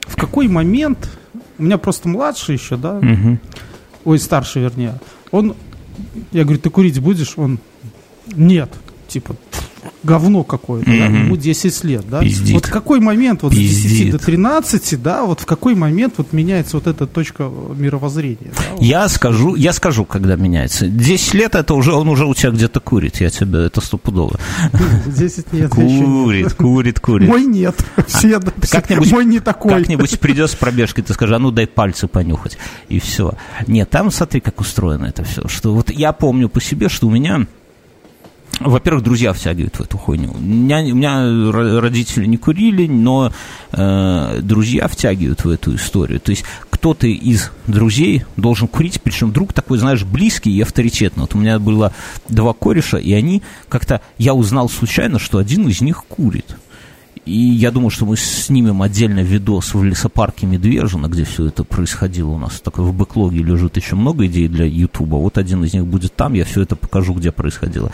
[0.00, 1.10] в какой момент,
[1.58, 3.38] у меня просто младший еще, да, угу.
[4.04, 5.00] ой, старший вернее,
[5.30, 5.54] он,
[6.32, 7.34] я говорю, ты курить будешь?
[7.36, 7.58] Он,
[8.34, 8.70] нет
[9.08, 9.34] типа,
[10.02, 11.12] говно какое-то, mm-hmm.
[11.12, 12.20] да, ему 10 лет, да.
[12.20, 12.54] Пиздит.
[12.54, 13.90] Вот в какой момент, вот Пиздит.
[13.90, 18.52] с 10 до 13, да, вот в какой момент вот меняется вот эта точка мировоззрения?
[18.56, 18.82] Да, вот.
[18.82, 20.86] Я скажу, я скажу, когда меняется.
[20.86, 24.38] 10 лет это уже, он уже у тебя где-то курит, я тебе, это стопудово.
[25.06, 27.28] 10 лет Курит, курит, курит.
[27.28, 27.76] Мой нет,
[28.06, 29.72] все, как-нибудь, мой не такой.
[29.72, 32.58] Как-нибудь придет с пробежкой, ты скажешь, а ну дай пальцы понюхать,
[32.88, 33.34] и все.
[33.66, 37.10] Нет, там смотри, как устроено это все, что вот я помню по себе, что у
[37.10, 37.46] меня
[38.60, 40.32] во-первых, друзья втягивают в эту хуйню.
[40.32, 43.32] У меня, у меня родители не курили, но
[43.72, 46.20] э, друзья втягивают в эту историю.
[46.20, 51.22] То есть кто-то из друзей должен курить, причем друг такой, знаешь, близкий и авторитетный.
[51.22, 51.92] Вот у меня было
[52.28, 54.00] два кореша, и они как-то...
[54.16, 56.56] Я узнал случайно, что один из них курит.
[57.24, 62.30] И я думаю, что мы снимем отдельно видос в лесопарке Медвежина, где все это происходило
[62.30, 62.60] у нас.
[62.60, 65.16] Такой в бэклоге лежит еще много идей для Ютуба.
[65.16, 67.92] Вот один из них будет там, я все это покажу, где происходило.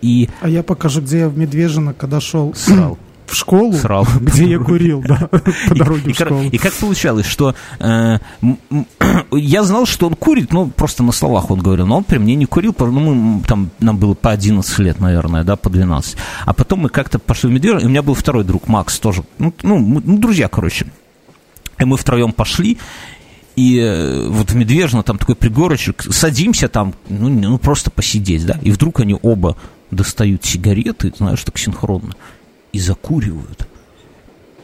[0.00, 0.28] И...
[0.40, 2.54] А я покажу, где я в Медвежино, когда шел...
[2.54, 4.06] Срал в школу, Срал.
[4.20, 5.28] где я курил, да,
[5.68, 6.42] по дороге и, в школу.
[6.42, 8.18] И как получалось, что э,
[9.32, 12.34] я знал, что он курит, ну, просто на словах он говорил, но он при мне
[12.34, 16.16] не курил, ну, мы, там, нам было по 11 лет, наверное, да, по 12.
[16.44, 19.24] А потом мы как-то пошли в Медвежье, и у меня был второй друг, Макс, тоже,
[19.38, 20.86] ну, ну, мы, ну друзья, короче.
[21.78, 22.78] И мы втроем пошли,
[23.56, 28.58] и э, вот в Медвежно там такой пригорочек, садимся там, ну, ну, просто посидеть, да,
[28.62, 29.56] и вдруг они оба
[29.90, 32.14] достают сигареты, знаешь, так синхронно,
[32.72, 33.66] и закуривают.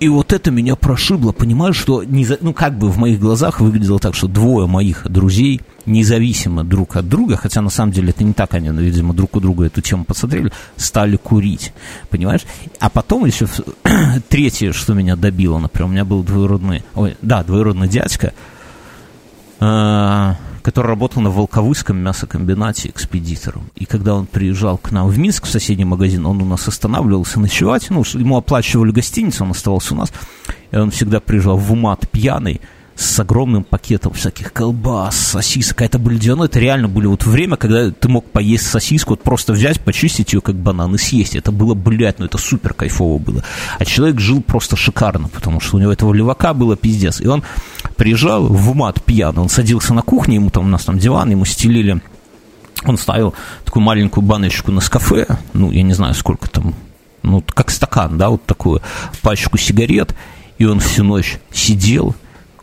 [0.02, 3.60] И вот это меня прошибло, понимаешь, что, не за, ну, как бы в моих глазах
[3.60, 8.24] выглядело так, что двое моих друзей, независимо друг от друга, хотя на самом деле это
[8.24, 11.72] не так, они, видимо, друг у друга эту тему посмотрели, стали курить,
[12.10, 12.40] понимаешь?
[12.80, 13.46] А потом еще
[14.28, 18.32] третье, что меня добило, например, у меня был двоюродный, ой, да, двоюродный дядька,
[19.60, 23.70] э, который работал на Волковыском мясокомбинате экспедитором.
[23.74, 27.40] И когда он приезжал к нам в Минск, в соседний магазин, он у нас останавливался
[27.40, 27.90] ночевать.
[27.90, 30.12] Ну, ему оплачивали гостиницу, он оставался у нас.
[30.70, 32.60] И он всегда приезжал в умат пьяный,
[32.94, 35.82] с огромным пакетом всяких колбас, сосисок.
[35.82, 39.22] А это были 90 это реально были вот время, когда ты мог поесть сосиску, вот
[39.22, 41.34] просто взять, почистить ее как банан и съесть.
[41.34, 43.42] Это было, блядь, ну это супер кайфово было.
[43.78, 47.20] А человек жил просто шикарно, потому что у него этого левака было пиздец.
[47.20, 47.42] И он
[47.96, 51.44] приезжал в мат пьяный, он садился на кухне, ему там, у нас там диван, ему
[51.44, 52.02] стелили
[52.84, 53.34] он ставил
[53.64, 56.74] такую маленькую баночку на кафе, ну, я не знаю, сколько там,
[57.22, 58.82] ну, как стакан, да, вот такую
[59.22, 60.14] пачку сигарет,
[60.58, 62.14] и он всю ночь сидел,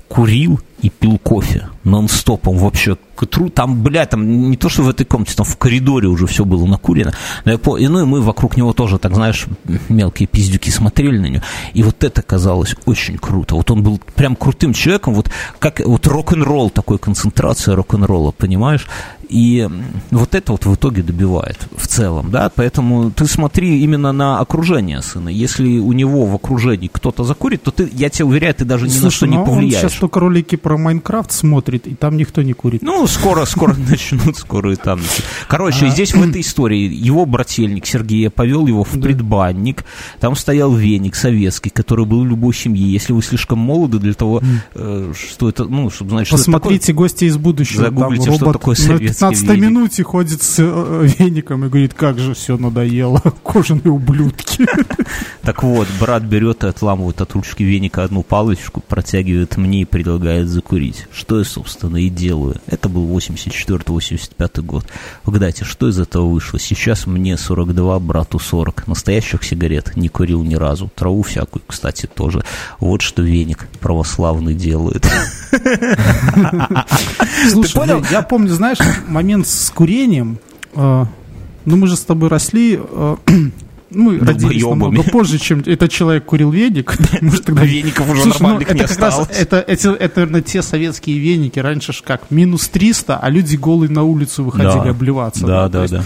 [0.10, 3.50] курил и пил кофе нон-стопом вообще к утру.
[3.50, 6.66] Там, бля, там не то, что в этой комнате, там в коридоре уже все было
[6.66, 7.14] накурено.
[7.46, 7.78] Но я по...
[7.78, 9.46] и, ну и мы вокруг него тоже, так знаешь,
[9.90, 11.44] мелкие пиздюки смотрели на него.
[11.74, 13.56] И вот это казалось очень круто.
[13.56, 18.88] Вот он был прям крутым человеком, вот как вот рок-н-ролл, такой концентрация рок-н-ролла, понимаешь?
[19.30, 19.70] И
[20.10, 25.04] вот это вот в итоге добивает в целом, да, поэтому ты смотри именно на окружение
[25.04, 25.30] сына.
[25.30, 28.90] Если у него в окружении кто-то закурит, то ты, я тебе уверяю, ты даже ни
[28.90, 29.84] Слушай, на что не ну, повлияешь.
[29.84, 32.82] он сейчас только ролики про Майнкрафт смотрит, и там никто не курит.
[32.82, 35.00] Ну, скоро, скоро начнут, скоро и там.
[35.48, 35.90] Короче, а...
[35.90, 39.86] здесь в этой истории его брательник Сергей повел его в предбанник,
[40.20, 42.92] там стоял веник советский, который был в любой семье.
[42.92, 44.42] Если вы слишком молоды для того,
[44.74, 47.84] э, что это, ну, чтобы знать, что Посмотрите «Гости из будущего».
[47.84, 52.58] Загуглите, что такое советский 15 минуте ходит с э, веником и говорит, как же все
[52.58, 54.66] надоело, кожаные ублюдки.
[55.42, 60.48] Так вот, брат берет и отламывает от ручки веника одну палочку, протягивает мне и предлагает
[60.60, 61.08] закурить.
[61.12, 62.58] Что я, собственно, и делаю.
[62.68, 64.86] Это был 84-85 год.
[65.26, 66.60] Угадайте, что из этого вышло?
[66.60, 68.88] Сейчас мне 42, брату 40.
[68.88, 70.92] Настоящих сигарет не курил ни разу.
[70.96, 72.44] Траву всякую, кстати, тоже.
[72.80, 75.08] Вот что веник православный делает.
[77.50, 80.40] Слушай, я помню, знаешь, момент с курением,
[80.76, 81.06] э,
[81.66, 82.80] ну мы же с тобой росли,
[83.92, 86.96] мы родились намного позже, чем этот человек курил веник.
[87.22, 89.30] Может, тогда веников уже Слушай, нормальных ну, не осталось.
[89.30, 91.60] Это, это, это, наверное, те советские веники.
[91.60, 94.90] Раньше ж как, минус 300, а люди голые на улицу выходили да.
[94.90, 95.46] обливаться.
[95.46, 95.98] Да, да, да.
[95.98, 96.04] да.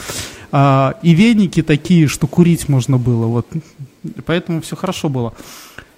[0.52, 3.26] А, и веники такие, что курить можно было.
[3.26, 3.48] Вот.
[4.26, 5.34] Поэтому все хорошо было.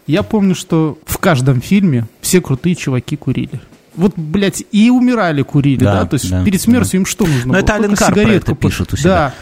[0.07, 3.59] Я помню, что в каждом фильме все крутые чуваки курили
[3.95, 6.05] вот, блядь, и умирали, курили, да, да?
[6.05, 6.97] то есть да, перед смертью да.
[6.99, 7.59] им что нужно Но было?
[7.59, 9.09] это Ален сигаретку пишет у себя.
[9.09, 9.33] Да.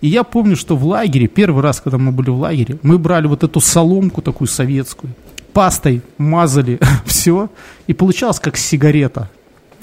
[0.00, 3.26] И я помню, что в лагере, первый раз, когда мы были в лагере, мы брали
[3.26, 5.12] вот эту соломку такую советскую,
[5.52, 7.48] пастой мазали все,
[7.86, 9.30] и получалось как сигарета.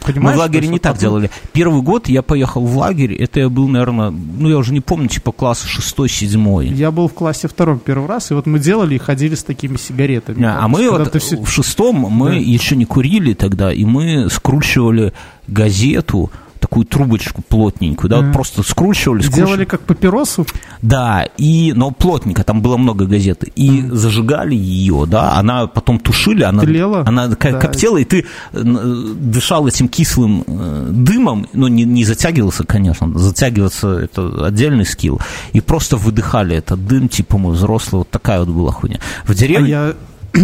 [0.06, 1.30] Понимаешь, Мы в лагере не так делали.
[1.54, 5.08] Первый год я поехал в лагерь, это я был, наверное, ну я уже не помню,
[5.08, 6.68] типа класс шестой, седьмой.
[6.68, 9.78] Я был в классе втором первый раз, и вот мы делали и ходили с такими
[9.78, 10.44] сигаретами.
[10.44, 11.42] А, а мы вот все...
[11.42, 12.36] в шестом, мы да.
[12.36, 15.14] еще не курили тогда, и мы скручивали
[15.48, 16.32] газету,
[16.74, 18.26] такую трубочку плотненькую, да, mm.
[18.26, 19.22] вот просто скручивали.
[19.22, 19.46] Скручивали.
[19.46, 20.48] Делали как папиросу?
[20.82, 23.94] Да, и, но плотненько, там было много газеты, и mm.
[23.94, 27.04] зажигали ее, да, она потом тушили, она, Тлела?
[27.06, 27.36] она да.
[27.36, 34.00] коптела, и ты э, дышал этим кислым э, дымом, ну, не, не затягивался, конечно, затягиваться
[34.00, 35.22] это отдельный скилл,
[35.54, 39.00] и просто выдыхали этот дым, типа мы взрослые, вот такая вот была хуйня.
[39.28, 39.78] В деревне...
[39.78, 39.96] А
[40.34, 40.44] я...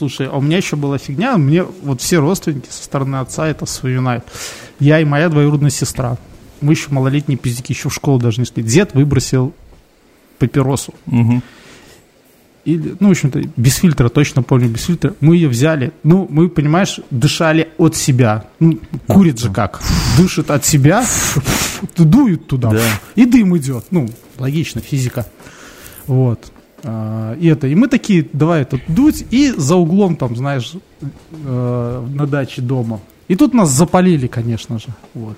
[0.00, 3.66] Слушай, а у меня еще была фигня, мне вот все родственники со стороны отца это
[3.66, 4.24] вспоминают.
[4.78, 6.16] Я и моя двоюродная сестра.
[6.62, 8.62] Мы еще малолетние пиздики, еще в школу даже не шли.
[8.62, 9.52] Дед выбросил
[10.38, 10.94] папиросу.
[11.06, 11.42] Угу.
[12.64, 15.14] И, ну, в общем-то, без фильтра, точно помню, без фильтра.
[15.20, 15.92] Мы ее взяли.
[16.02, 18.46] Ну, мы, понимаешь, дышали от себя.
[18.58, 19.82] Ну, курит же как.
[20.16, 21.04] Дышит от себя,
[21.98, 22.70] дуют туда.
[22.70, 22.82] Да.
[23.16, 23.84] И дым идет.
[23.90, 25.26] Ну, логично, физика.
[26.06, 26.50] Вот.
[26.82, 27.66] А, и это.
[27.66, 33.00] И мы такие, давай тут дуть, и за углом там, знаешь, э, на даче дома.
[33.28, 34.88] И тут нас запалили, конечно же.
[35.14, 35.36] Вот.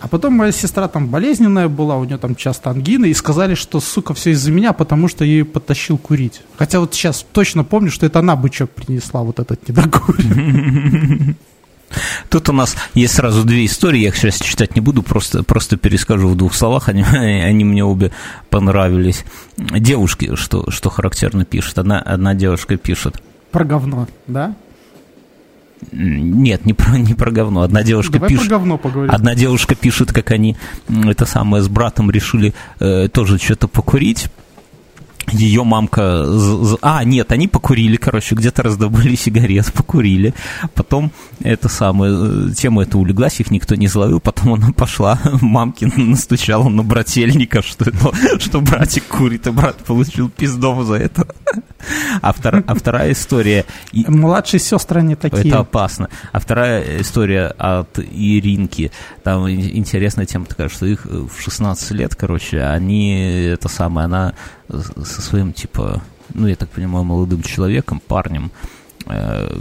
[0.00, 3.80] А потом моя сестра там болезненная была, у нее там часто ангина, и сказали, что,
[3.80, 6.42] сука, все из-за меня, потому что я ее подтащил курить.
[6.58, 11.36] Хотя вот сейчас точно помню, что это она бычок принесла, вот этот недокуренный.
[12.28, 15.76] Тут у нас есть сразу две истории, я их сейчас читать не буду, просто, просто
[15.76, 18.12] перескажу в двух словах, они, они мне обе
[18.50, 19.24] понравились.
[19.56, 23.20] Девушки, что, что характерно пишет, одна, одна девушка пишет.
[23.50, 24.54] Про говно, да?
[25.92, 27.62] Нет, не про, не про говно.
[27.62, 28.48] Одна девушка Давай пишет.
[28.48, 29.14] про говно поговорим.
[29.14, 30.56] Одна девушка пишет, как они
[30.88, 34.28] это самое с братом решили э, тоже что-то покурить
[35.32, 36.24] ее мамка...
[36.82, 40.34] А, нет, они покурили, короче, где-то раздобыли сигарет, покурили.
[40.74, 44.20] Потом это самое, э, тема эта улеглась, их никто не зловил.
[44.20, 50.28] Потом она пошла, мамки настучала на брательника, что, это, что братик курит, и брат получил
[50.28, 51.26] пиздов за это.
[52.22, 53.64] А, втор, а вторая история...
[53.92, 55.48] Младшие сестры не такие.
[55.48, 56.08] Это опасно.
[56.32, 58.90] А вторая история от Иринки.
[59.22, 64.34] Там интересная тема такая, что их в 16 лет, короче, они, это самое, она
[65.14, 66.02] со своим, типа,
[66.32, 68.50] ну, я так понимаю, молодым человеком, парнем,
[69.06, 69.56] э,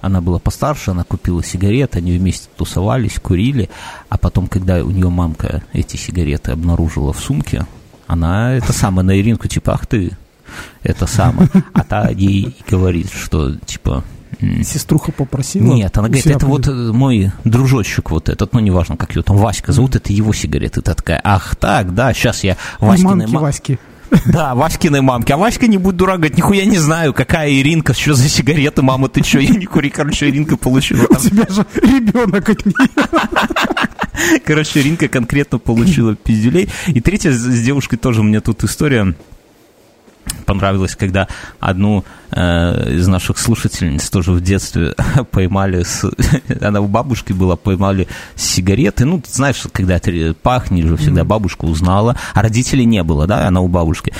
[0.00, 3.68] она была постарше, она купила сигареты, они вместе тусовались, курили,
[4.08, 7.66] а потом, когда у нее мамка эти сигареты обнаружила в сумке,
[8.06, 10.16] она это самое на Иринку, типа, ах ты,
[10.82, 11.50] это самое.
[11.72, 14.04] А та ей говорит, что, типа,
[14.62, 15.64] Сеструха попросила?
[15.64, 16.66] Нет, она говорит, это будет.
[16.66, 20.82] вот мой дружочек вот этот, ну, неважно, как его там, Васька зовут, это его сигареты.
[20.82, 23.26] Ты такая, ах так, да, сейчас я Васькиной...
[23.26, 23.78] Мамки Васьки.
[24.26, 25.32] Да, Васькиной мамки.
[25.32, 29.08] А Васька не будет дурак, говорит, нихуя не знаю, какая Иринка, что за сигареты, мама,
[29.08, 31.06] ты что, я не кури, короче, Иринка получила.
[31.06, 31.18] Там...
[31.18, 32.88] У тебя же ребенок от нее.
[34.44, 36.68] Короче, Иринка конкретно получила пиздюлей.
[36.88, 39.14] И третья с девушкой тоже у меня тут история
[40.44, 41.28] понравилось, когда
[41.60, 44.94] одну э, из наших слушательниц тоже в детстве
[45.30, 46.04] поймали, с,
[46.60, 51.64] она у бабушки была, поймали сигареты, ну, ты знаешь, когда ты пахнешь же, всегда бабушка
[51.64, 54.12] узнала, а родителей не было, да, она у бабушки.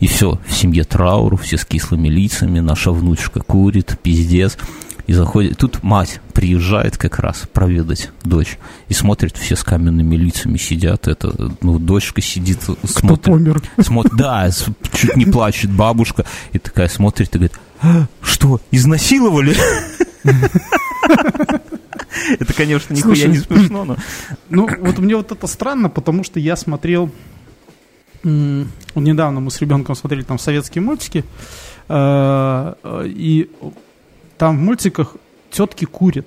[0.00, 4.58] И все, в семье траур, все с кислыми лицами, наша внучка курит, пиздец.
[5.06, 10.56] И заходит, тут мать приезжает как раз проведать дочь и смотрит, все с каменными лицами
[10.56, 13.20] сидят, это, ну, дочка сидит, смотрит.
[13.20, 13.62] Кто помер?
[13.80, 14.50] Смотрит, да,
[14.94, 19.54] чуть не плачет бабушка, и такая смотрит и говорит, а, что, изнасиловали?
[22.38, 23.96] Это, конечно, нихуя не смешно, но...
[24.48, 27.10] Ну, вот мне вот это странно, потому что я смотрел...
[28.22, 31.26] Недавно мы с ребенком смотрели там советские мультики,
[31.88, 32.74] э,
[33.04, 33.50] и
[34.44, 35.16] там в мультиках
[35.50, 36.26] тетки курят.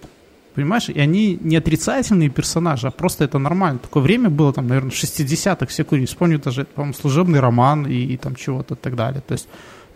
[0.55, 0.89] Понимаешь?
[0.89, 3.77] И они не отрицательные персонажи, а просто это нормально.
[3.77, 6.07] Такое время было, там, наверное, 60-х все курили.
[6.07, 9.21] Вспомню даже, по-моему, служебный роман и, и там чего-то и так далее.
[9.21, 9.47] То есть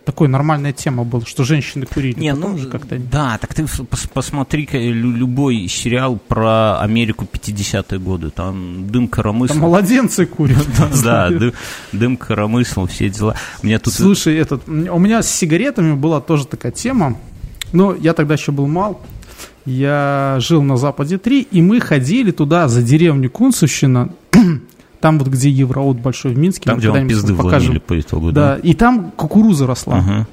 [0.04, 2.16] такой нормальная тема была, что женщины курили.
[2.20, 2.96] Не, ну, как-то...
[2.96, 8.30] Да, так ты пос посмотри любой сериал про Америку 50-е годы.
[8.30, 9.54] Там дым коромысл.
[9.54, 10.64] Там младенцы курят.
[11.02, 11.52] Да, дым,
[11.90, 13.34] дым коромысл, все дела.
[13.64, 13.94] Меня тут...
[13.94, 17.16] Слушай, этот, у меня с сигаретами была тоже такая тема.
[17.72, 19.00] Но я тогда еще был мал.
[19.64, 24.10] Я жил на Западе 3, и мы ходили туда, за деревню Кунцевщина,
[25.00, 26.64] там вот, где Евроуд большой в Минске.
[26.64, 27.80] Там, где вам пизды покажем.
[27.80, 28.56] по итогу, да?
[28.56, 29.98] Да, и там кукуруза росла.
[29.98, 30.26] Ага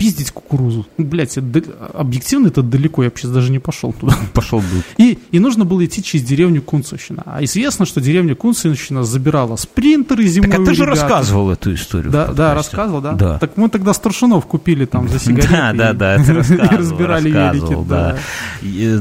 [0.00, 0.86] пиздить кукурузу.
[0.96, 4.16] Ну, блядь, это, объективно это далеко, я сейчас даже не пошел туда.
[4.32, 4.82] Пошел бы.
[4.96, 7.22] И, и нужно было идти через деревню Кунцевщина.
[7.26, 10.50] А известно, что деревня Кунцевщина забирала спринтеры зимой.
[10.50, 12.10] Так а ты же рассказывал эту историю.
[12.10, 13.12] Да, да, рассказывал, да?
[13.12, 13.38] Да.
[13.38, 15.52] Так мы тогда Старшинов купили там за сигареты.
[15.52, 16.72] Да, да, да, это рассказывал.
[16.72, 18.16] И разбирали велики, да.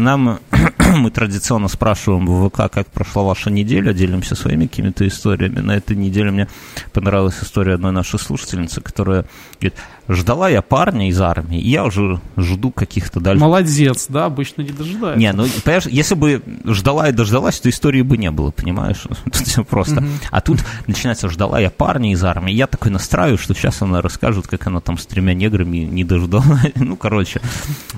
[0.02, 0.39] Нам
[0.97, 5.60] мы традиционно спрашиваем в ВК, как прошла ваша неделя, делимся своими какими-то историями.
[5.60, 6.47] На этой неделе мне
[6.91, 9.26] понравилась история одной нашей слушательницы, которая
[9.62, 9.80] говорит,
[10.10, 13.43] ждала я парня из армии, и я уже жду каких-то дальше.
[13.43, 15.19] Молодец, да, обычно не дожидается.
[15.19, 19.03] Не, ну, понимаешь, если бы ждала и дождалась, то истории бы не было, понимаешь?
[19.25, 20.03] Тут все просто.
[20.31, 24.47] А тут начинается ждала я парня из армии, я такой настраиваю, что сейчас она расскажет,
[24.47, 26.49] как она там с тремя неграми не дождалась.
[26.79, 27.41] Ну, короче.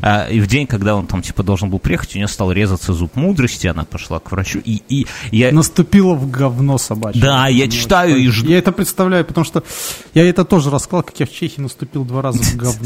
[0.02, 2.94] А, и в день, когда он там, типа, должен был приехать, у нее стал резаться
[2.94, 5.52] зуб мудрости, она пошла к врачу, и, и я...
[5.52, 7.22] Наступила в говно собачье.
[7.22, 8.50] Да, я читаю и жду.
[8.50, 9.64] Я это представляю, потому что
[10.14, 12.81] я это тоже рассказал, как я в Чехии наступил два раза в говно.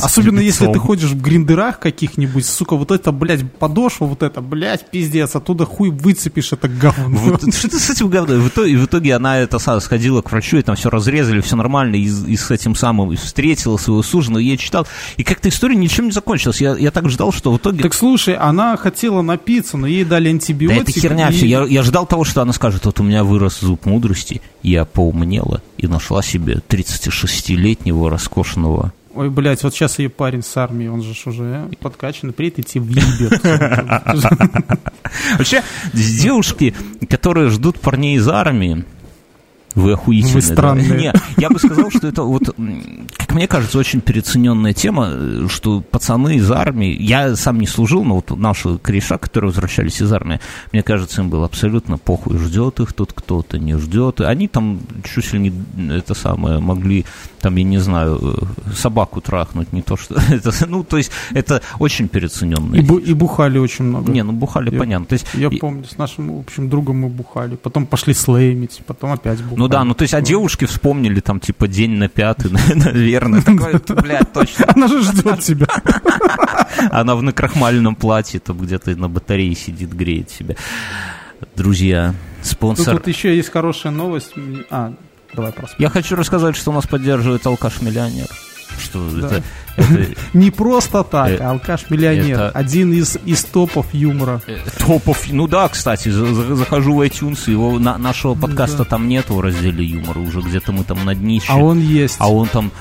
[0.00, 4.90] Особенно если ты ходишь в гриндерах каких-нибудь, сука, вот это, блядь, подошва, вот это, блядь,
[4.90, 7.18] пиздец, оттуда хуй выцепишь это говно.
[7.18, 8.40] Вот, что ты с этим говном?
[8.40, 11.96] В итоге, в итоге она это сходила к врачу, и там все разрезали, все нормально,
[11.96, 14.86] и, и с этим самым встретила своего суженого, я читал,
[15.16, 16.60] и как-то история ничем не закончилась.
[16.60, 17.82] Я, я так ждал, что в итоге...
[17.82, 20.84] Так слушай, она хотела напиться, но ей дали антибиотик.
[20.84, 21.32] Да это херня и...
[21.32, 21.46] все.
[21.46, 25.62] Я, я ждал того, что она скажет, вот у меня вырос зуб мудрости, я поумнела
[25.78, 31.14] и нашла себе 36-летнего роскошного Ой, блядь, вот сейчас ее парень с армии, он же
[31.24, 33.42] уже подкачанный, приедет и тебе въебет.
[35.38, 35.62] Вообще,
[35.92, 36.74] девушки,
[37.08, 38.84] которые ждут парней из армии,
[39.76, 40.34] вы охуительные.
[40.34, 40.88] Вы странные.
[40.88, 40.96] Да?
[40.96, 42.44] Не, я бы сказал, что это вот,
[43.16, 48.16] как мне кажется, очень переоцененная тема, что пацаны из армии, я сам не служил, но
[48.16, 50.40] вот наши кореша, которые возвращались из армии,
[50.72, 54.22] мне кажется, им было абсолютно похуй, ждет их тут кто-то, не ждет.
[54.22, 57.04] Они там чуть ли не это самое могли,
[57.46, 60.14] там, я не знаю, э, собаку трахнуть, не то что...
[60.34, 62.80] Это, ну, то есть, это очень переоцененное.
[62.80, 64.10] И, бу- и бухали очень много.
[64.10, 65.06] Не, ну, бухали, я, понятно.
[65.06, 65.58] То есть, я и...
[65.58, 69.60] помню, с нашим общим другом мы бухали, потом пошли слеймить, потом опять бухали.
[69.60, 73.42] Ну, да, ну то есть, а девушки вспомнили там, типа, день на пятый, наверное.
[73.46, 74.64] Такой, блядь, точно.
[74.74, 75.68] Она же ждет тебя.
[76.90, 80.56] Она в накрахмаленном платье там где-то на батарее сидит, греет себя.
[81.54, 82.96] Друзья, спонсор...
[82.96, 84.32] Тут еще есть хорошая новость.
[84.68, 84.94] А,
[85.36, 85.76] давай просто.
[85.78, 88.26] Я хочу рассказать, что нас поддерживает алкаш-миллионер.
[88.78, 89.26] Что да.
[89.26, 89.42] это,
[89.76, 90.20] это...
[90.32, 92.34] Не просто так, э, алкаш-миллионер.
[92.34, 92.50] Это...
[92.50, 94.40] Один из, из топов юмора.
[94.46, 98.84] Э, топов, ну да, кстати, захожу в iTunes, его на, нашего подкаста да.
[98.84, 101.46] там нет в разделе юмора, уже где-то мы там на днище.
[101.48, 102.16] А он есть.
[102.18, 102.72] А он там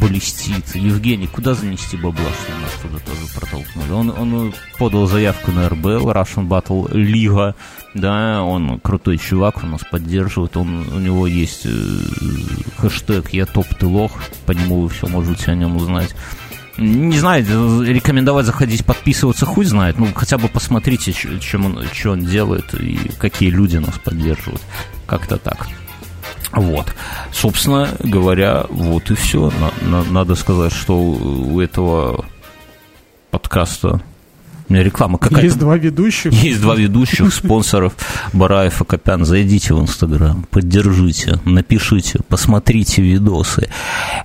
[0.00, 0.74] блестит.
[0.74, 3.90] Евгений, куда занести бабла, что нас туда тоже протолкнули?
[3.90, 7.54] Он, он подал заявку на РБЛ, Russian Battle Liga,
[7.94, 11.98] да, он крутой чувак, он нас поддерживает, он, у него есть э,
[12.78, 14.12] хэштег «Я топ ты лох»,
[14.46, 16.14] по нему вы все можете о нем узнать.
[16.78, 17.44] Не знаю,
[17.82, 19.98] рекомендовать заходить, подписываться, хуй знает.
[19.98, 24.62] Ну, хотя бы посмотрите, чем он, что он делает и какие люди нас поддерживают.
[25.06, 25.68] Как-то так.
[26.52, 26.86] Вот.
[27.32, 29.52] Собственно говоря, вот и все.
[30.10, 32.24] Надо сказать, что у этого
[33.30, 34.00] подкаста
[34.68, 35.44] реклама какая-то.
[35.44, 36.32] Есть два ведущих.
[36.32, 37.94] Есть два ведущих, спонсоров
[38.32, 39.24] Бараев и Копян.
[39.24, 43.68] Зайдите в Инстаграм, поддержите, напишите, посмотрите видосы.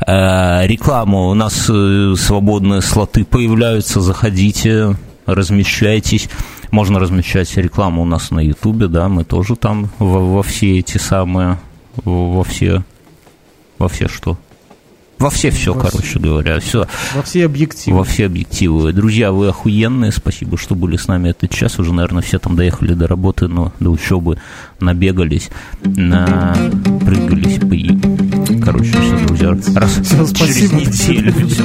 [0.06, 1.28] Э, реклама.
[1.28, 4.00] У нас э, свободные слоты появляются.
[4.00, 4.96] Заходите,
[5.26, 6.30] размещайтесь.
[6.72, 10.98] Можно размещать рекламу у нас на Ютубе, да, мы тоже там во, во все эти
[10.98, 11.58] самые
[12.04, 12.84] во все,
[13.78, 14.38] во все что?
[15.20, 16.20] Во все все, во короче все.
[16.20, 16.60] говоря.
[16.60, 16.88] Все.
[17.16, 17.98] Во все объективы.
[17.98, 18.94] Во все объективы.
[18.94, 20.12] Друзья, вы охуенные.
[20.12, 21.80] Спасибо, что были с нами этот час.
[21.80, 24.38] Уже, наверное, все там доехали до работы, но до учебы
[24.80, 25.50] набегались,
[25.84, 27.60] напрыгались.
[28.64, 29.58] Короче, все, друзья.
[29.76, 31.34] Раз все, через неделю.
[31.48, 31.64] Все,